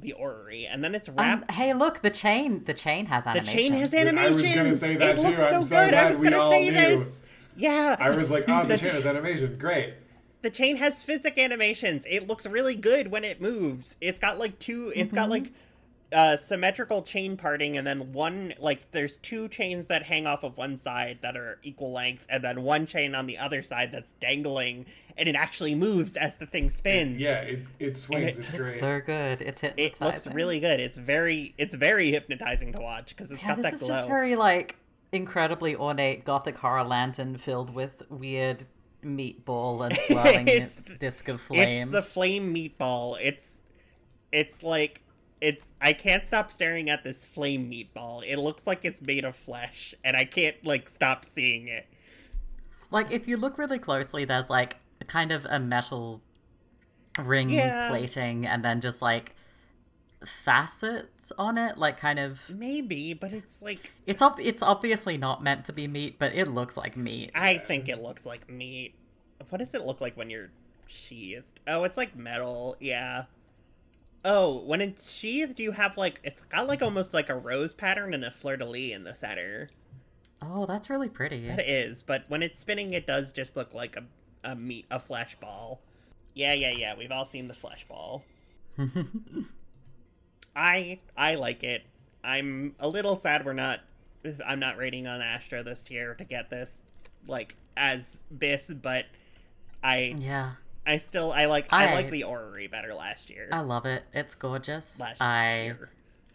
[0.00, 2.62] the orrery and then it's Um, wrapped hey, look, the chain.
[2.64, 4.28] The chain has animation the chain has animation.
[4.28, 5.28] I was gonna say that it too.
[5.28, 6.72] looks I'm so so good i was gonna say knew.
[6.72, 7.22] this
[7.56, 9.56] yeah I was like, oh, the The- chain has animation.
[9.58, 9.94] Great.
[10.42, 12.04] the chain has physic animations.
[12.08, 13.96] It looks really good when it moves.
[14.00, 14.92] It's got like two.
[14.94, 15.52] It's got like
[16.14, 20.56] uh, symmetrical chain parting, and then one like there's two chains that hang off of
[20.56, 24.12] one side that are equal length, and then one chain on the other side that's
[24.20, 24.86] dangling,
[25.16, 27.20] and it actually moves as the thing spins.
[27.20, 28.38] Yeah, it, it swings.
[28.38, 28.80] it- it's It's great.
[28.80, 29.42] so good.
[29.42, 30.80] It's It looks really good.
[30.80, 33.88] It's very it's very hypnotizing to watch because it's Yeah, got this that is glow.
[33.90, 34.76] just very like
[35.12, 38.66] incredibly ornate gothic horror lantern filled with weird
[39.04, 41.88] meatball and swirling It's- disc of flame.
[41.88, 43.18] It's the flame meatball.
[43.20, 43.50] It's
[44.32, 45.00] it's like
[45.44, 48.22] it's I can't stop staring at this flame meatball.
[48.26, 51.86] It looks like it's made of flesh and I can't like stop seeing it.
[52.90, 54.76] Like if you look really closely, there's like
[55.06, 56.22] kind of a metal
[57.22, 57.88] ring Yeah.
[57.90, 59.34] plating and then just like
[60.24, 62.40] facets on it, like kind of.
[62.48, 66.48] Maybe, but it's like It's ob- it's obviously not meant to be meat, but it
[66.48, 67.30] looks like meat.
[67.34, 68.94] I think it looks like meat.
[69.50, 70.50] What does it look like when you're
[70.86, 71.60] sheathed?
[71.66, 72.76] Oh, it's like metal.
[72.80, 73.24] Yeah.
[74.24, 78.14] Oh, when it's sheathed, you have like it's got like almost like a rose pattern
[78.14, 79.68] and a fleur de lis in the center.
[80.40, 81.48] Oh, that's really pretty.
[81.48, 84.04] That is, but when it's spinning, it does just look like a,
[84.42, 85.80] a meat, a flesh ball.
[86.34, 86.94] Yeah, yeah, yeah.
[86.96, 88.24] We've all seen the flesh ball.
[90.56, 91.82] I I like it.
[92.22, 93.80] I'm a little sad we're not.
[94.44, 96.78] I'm not rating on Astro this tier to get this
[97.26, 99.04] like as bis, but
[99.82, 100.52] I yeah,
[100.86, 103.48] I still I like I, I- like the orrery better last year.
[103.52, 104.04] I love it.
[104.12, 105.00] It's gorgeous.
[105.00, 105.90] last I year.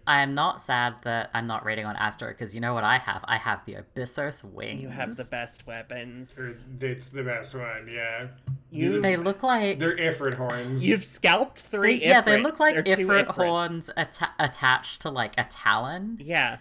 [0.07, 2.97] I am not sad that I'm not rating on Astro because you know what I
[2.97, 3.23] have?
[3.27, 4.81] I have the Abyssos wings.
[4.81, 6.39] You have the best weapons.
[6.81, 8.27] It's the best one, yeah.
[8.71, 10.87] You- They look like They're Ifrit horns.
[10.87, 11.93] You've scalped they, three.
[12.03, 16.17] yeah, they look like or Ifrit horns atta- attached to like a talon.
[16.19, 16.57] Yeah.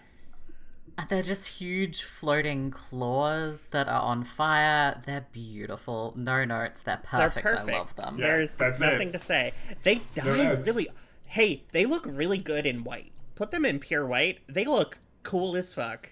[0.99, 5.01] And they're just huge floating claws that are on fire.
[5.05, 6.13] They're beautiful.
[6.17, 6.81] No notes.
[6.81, 7.45] They're They're perfect.
[7.45, 7.69] perfect.
[7.69, 8.17] I love them.
[8.19, 8.27] Yeah.
[8.27, 9.11] There's that's nothing it.
[9.13, 9.53] to say.
[9.83, 10.89] They They're really.
[11.27, 13.13] Hey, they look really good in white.
[13.35, 14.39] Put them in pure white.
[14.49, 16.11] They look cool as fuck.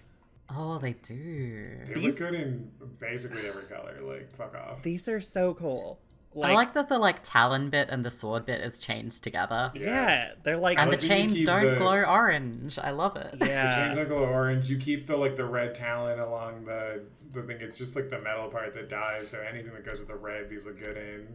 [0.49, 1.65] Oh, they do.
[1.88, 3.97] They these- look good in basically every color.
[4.01, 4.81] Like, fuck off.
[4.83, 5.99] These are so cool.
[6.43, 9.71] I like that the like talon bit and the sword bit is chained together.
[9.75, 10.77] Yeah, they're like.
[10.77, 12.77] And the like chains don't the- glow orange.
[12.79, 13.31] I love it.
[13.33, 13.75] Yeah, The yeah.
[13.85, 14.69] chains like glow orange.
[14.69, 17.57] You keep the like the red talon along the the thing.
[17.59, 19.29] It's just like the metal part that dies.
[19.29, 21.27] So anything that goes with the red, these look good in.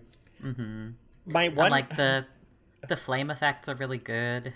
[0.43, 0.89] Mm-hmm.
[1.33, 2.27] my And one like the
[2.89, 4.53] the flame effects are really good.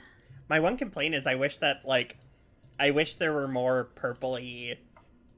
[0.48, 2.16] my one complaint is I wish that like
[2.78, 4.76] I wish there were more purpley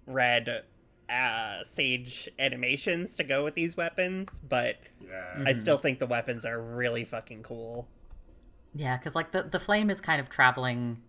[0.06, 0.62] red
[1.10, 5.42] uh sage animations to go with these weapons, but Yeah.
[5.46, 7.88] I still think the weapons are really fucking cool.
[8.74, 11.02] Yeah, because like the the flame is kind of traveling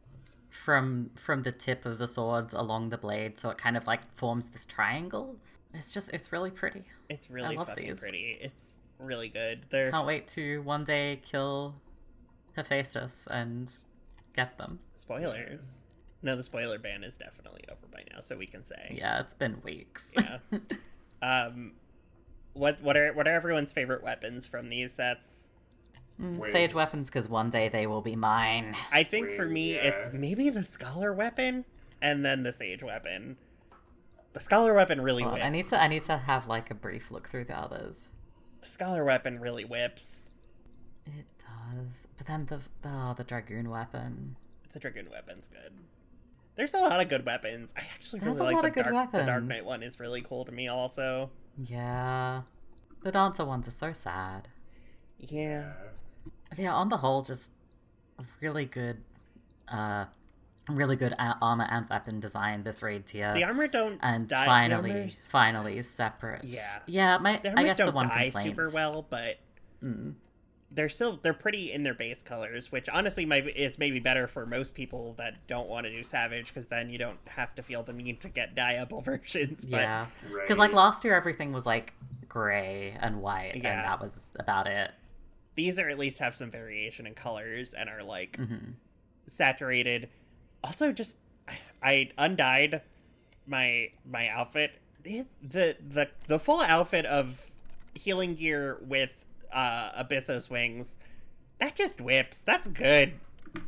[0.50, 4.02] from from the tip of the swords along the blade, so it kind of like
[4.16, 5.36] forms this triangle.
[5.74, 6.84] It's just it's really pretty.
[7.10, 8.00] It's really love fucking these.
[8.00, 8.38] pretty.
[8.42, 8.64] It's
[8.98, 9.62] really good.
[9.70, 11.76] They're Can't wait to one day kill
[12.58, 13.72] Hephaistos and
[14.36, 14.80] get them.
[14.96, 15.84] spoilers.
[16.22, 18.96] No, the spoiler ban is definitely over by now, so we can say.
[18.98, 20.14] Yeah, it's been weeks.
[20.18, 20.40] Yeah.
[21.22, 21.74] um,
[22.54, 25.50] what what are what are everyone's favorite weapons from these sets?
[26.20, 26.76] Sage Wings.
[26.76, 28.76] weapons, because one day they will be mine.
[28.92, 29.84] I think for me, yeah.
[29.84, 31.64] it's maybe the scholar weapon
[32.02, 33.38] and then the sage weapon.
[34.34, 35.46] The scholar weapon really Hold on, whips.
[35.46, 38.10] I need to I need to have like a brief look through the others.
[38.62, 40.32] The scholar weapon really whips.
[41.06, 44.36] It does, but then the oh, the dragoon weapon.
[44.74, 45.72] The dragoon weapon's good.
[46.60, 47.74] There's a lot of good weapons.
[47.78, 49.44] I actually There's really like the dark, the Dark.
[49.46, 51.30] Knight one is really cool to me also.
[51.56, 52.42] Yeah,
[53.02, 54.50] the dancer ones are so sad.
[55.18, 55.72] Yeah.
[56.58, 57.54] Yeah, on the whole, just
[58.42, 58.98] really good,
[59.70, 60.08] uh,
[60.70, 63.34] really good armor and weapon design this raid tier.
[63.34, 64.46] The armor don't and die.
[64.46, 66.44] finally, finally separate.
[66.44, 66.80] Yeah.
[66.88, 67.18] yeah.
[67.20, 68.58] My I guess the one die complaint.
[68.58, 69.38] super well, but
[69.82, 70.16] Mm.
[70.72, 74.46] They're still they're pretty in their base colors, which honestly might is maybe better for
[74.46, 77.82] most people that don't want to do Savage because then you don't have to feel
[77.84, 79.66] the need to get dyeable versions.
[79.66, 80.06] But Yeah.
[80.32, 80.44] Right.
[80.46, 81.94] Because like last year, everything was like
[82.28, 83.78] gray and white, Yeah.
[83.80, 84.92] and that was about it.
[85.56, 88.56] these are at least have some variation in colors and are like hmm
[89.28, 90.10] saturated.
[90.64, 91.18] Also, just
[91.82, 92.82] I undyed
[93.48, 94.72] my my outfit.
[95.04, 97.46] The the the, the full outfit of
[97.96, 99.10] healing gear with
[99.52, 100.98] uh Abyssos wings.
[101.60, 102.40] That just whips.
[102.44, 103.14] That's good.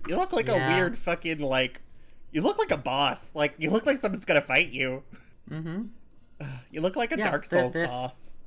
[0.08, 0.72] You look like Yeah.
[0.72, 1.82] a weird fucking like.
[2.32, 3.32] You look like a boss.
[3.36, 5.04] Like you look like someone's gonna fight you.
[5.50, 5.84] Mm-hmm.
[6.72, 8.38] You look like a Yes, Dark Souls there's- boss.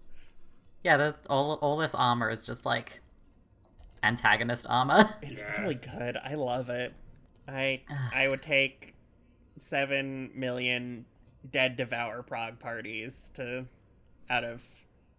[0.82, 3.00] Yeah, there's all all this armor is just like
[4.02, 5.08] antagonist armor.
[5.22, 5.60] It's Yeah.
[5.62, 6.16] really good.
[6.22, 6.94] I love it.
[7.48, 7.82] I
[8.14, 8.94] I would take
[9.58, 11.04] seven million
[11.50, 13.66] dead devour prog parties to
[14.30, 14.62] out of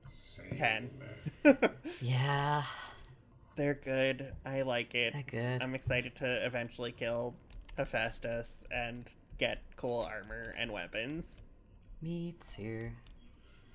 [0.10, 0.56] Same.
[0.58, 0.90] ten.
[2.02, 2.64] yeah,
[3.56, 4.34] They're good.
[4.46, 5.14] I like it.
[5.14, 5.62] they're good.
[5.64, 7.36] I'm excited to eventually kill
[7.78, 11.44] Hephaistos and get cool armor and weapons.
[12.02, 12.90] Me too.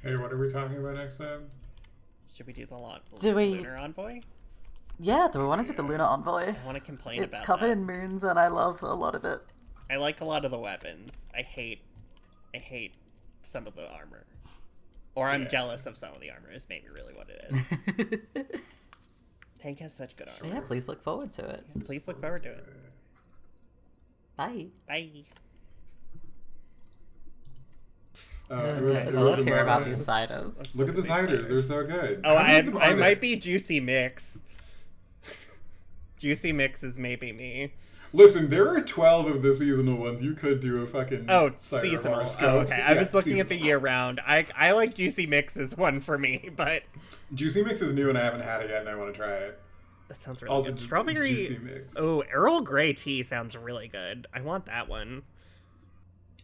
[0.02, 1.48] Hey, what are we talking about next time?
[2.34, 4.20] Should we do the lot Do we- lunar envoy?
[5.02, 6.48] Yeah, do we want to do the Lunar Envoy?
[6.54, 7.72] I want to complain It's about covered that.
[7.72, 9.40] in moons, and I love a lot of it.
[9.90, 11.30] I like a lot of the weapons.
[11.34, 11.80] I hate,
[12.54, 12.92] I hate
[13.40, 14.26] some of the armor,
[15.20, 15.48] or I'm Yeah.
[15.48, 16.50] jealous of some of the armor.
[16.50, 18.40] Is maybe really what it is.
[19.62, 20.54] Tank has such good armor.
[20.54, 21.64] yeah, please look forward to it.
[21.84, 22.66] Please look forward to it.
[24.36, 24.66] Bye.
[24.88, 25.24] Bye.
[28.50, 30.74] Uh, it was, Okay, it so was let's hear about these ciders.
[30.74, 32.22] Look at the these ciders; they're so good.
[32.24, 34.38] Oh, I, I might be Juicy Mix.
[36.18, 37.74] Juicy Mix is maybe me.
[38.12, 40.20] Listen, there are twelve of the seasonal ones.
[40.22, 42.14] You could do a fucking Oh, seasonal.
[42.14, 42.48] horoscope.
[42.52, 42.80] Oh, okay.
[42.80, 44.20] I was looking at the year round.
[44.26, 46.82] I I like Juicy Mix as one for me, but
[47.34, 49.30] Juicy Mix is new and I haven't had it yet, and I want to try
[49.32, 49.60] it.
[50.08, 50.80] that sounds really Also, good.
[50.80, 51.28] Strawberry.
[51.28, 51.94] Juicy Mix.
[51.96, 54.26] Oh, Earl Grey tea sounds really good.
[54.34, 55.22] I want that one.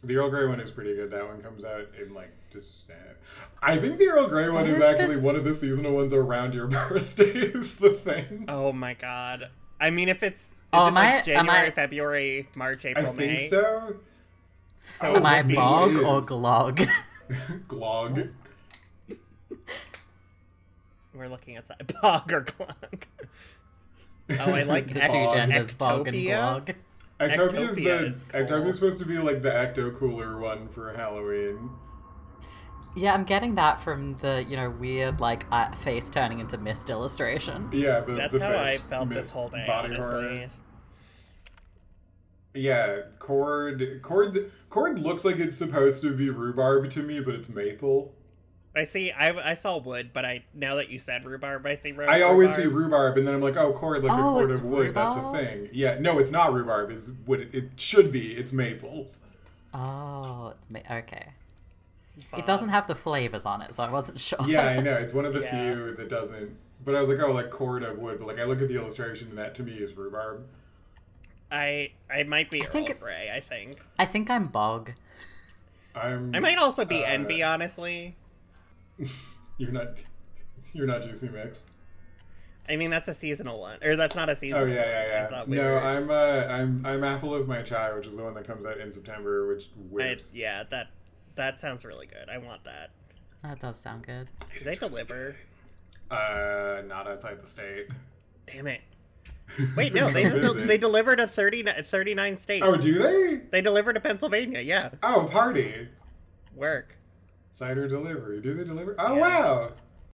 [0.04, 1.10] The Earl Grey one is pretty good.
[1.10, 3.16] That one comes out in like December.
[3.60, 5.24] I think the Earl Grey one is is actually this?
[5.24, 7.24] one of the seasonal ones around your birthday.
[7.24, 8.44] Is the thing?
[8.46, 9.48] Oh my god.
[9.80, 12.88] I mean, if it's is Oh, it am I- January, am I- February, March, I
[12.90, 13.96] April, think so.
[15.00, 15.98] So Oh, Am I bog is.
[15.98, 16.88] or glog?
[17.68, 18.30] Glog.
[21.14, 23.02] We're looking at that bog or glog.
[24.40, 25.34] Oh, I like the Ec- two Bog.
[25.34, 26.36] genders, bog and Ectopia?
[26.66, 26.74] glog.
[27.20, 28.40] Ectopia is the Ectopia is cool.
[28.40, 31.70] Ectopia is supposed to be like the Ecto Cooler one for Halloween.
[32.96, 36.88] Yeah, I'm getting that from the you know weird like uh, face turning into mist
[36.88, 37.68] illustration.
[37.70, 40.04] Yeah, the, That's the how I felt mist this whole day, body honestly.
[40.04, 40.46] horror.
[42.54, 47.50] Yeah, cord cord cord looks like it's supposed to be rhubarb to me, but it's
[47.50, 48.14] maple.
[48.74, 49.10] I see.
[49.10, 52.22] I, I saw wood, but I now that you said rhubarb, I see ru- I
[52.22, 52.76] always see rhubarb.
[52.92, 54.94] rhubarb, and then I'm like, oh, cord like Oh, a cord of wood.
[54.94, 55.68] That's a thing.
[55.72, 56.90] Yeah, no, it's not rhubarb.
[56.90, 58.32] Is what it, it should be.
[58.32, 59.08] It's maple.
[59.74, 61.28] Oh, it's ma- okay.
[62.30, 62.40] Bog.
[62.40, 64.38] It doesn't have the flavors on it, so I wasn't sure.
[64.46, 64.94] Yeah, I know.
[64.94, 65.74] It's one of the Yeah.
[65.74, 66.56] few that doesn't.
[66.84, 68.18] But I was like, oh, like cord of wood.
[68.18, 70.46] But like, I look at the illustration, and that to me is rhubarb.
[71.50, 73.30] I I might be I think Earl it- Grey.
[73.34, 74.92] I think I think I'm bog.
[75.94, 76.34] I'm.
[76.34, 77.42] I might also be uh, Envy.
[77.42, 78.16] Honestly,
[79.58, 80.02] You're not.
[80.72, 81.64] You're not juicy mix.
[82.68, 84.64] I mean that's a seasonal one, or that's not a seasonal.
[84.64, 84.88] Oh yeah, one.
[84.88, 85.28] yeah, I yeah.
[85.28, 88.24] thought we No, were- I'm uh, I'm I'm apple of my chai, which is the
[88.24, 90.12] one that comes out in September, which whips.
[90.30, 90.88] It's, yeah, that
[91.36, 92.28] that sounds really good.
[92.30, 92.90] I want that.
[93.42, 94.28] That does sound good.
[94.58, 95.36] Do they deliver?
[96.10, 97.88] Uh, not outside the state.
[98.46, 98.80] Damn it!
[99.76, 102.64] Wait, no, they just, they delivered to 39, 39 states.
[102.66, 103.36] Oh, do they?
[103.50, 104.60] They delivered to Pennsylvania.
[104.60, 105.88] Yeah, Oh, party.
[106.54, 106.96] work.
[107.52, 108.40] Cider delivery.
[108.40, 108.94] Do they deliver?
[108.98, 109.20] Oh Yeah.
[109.20, 109.72] wow.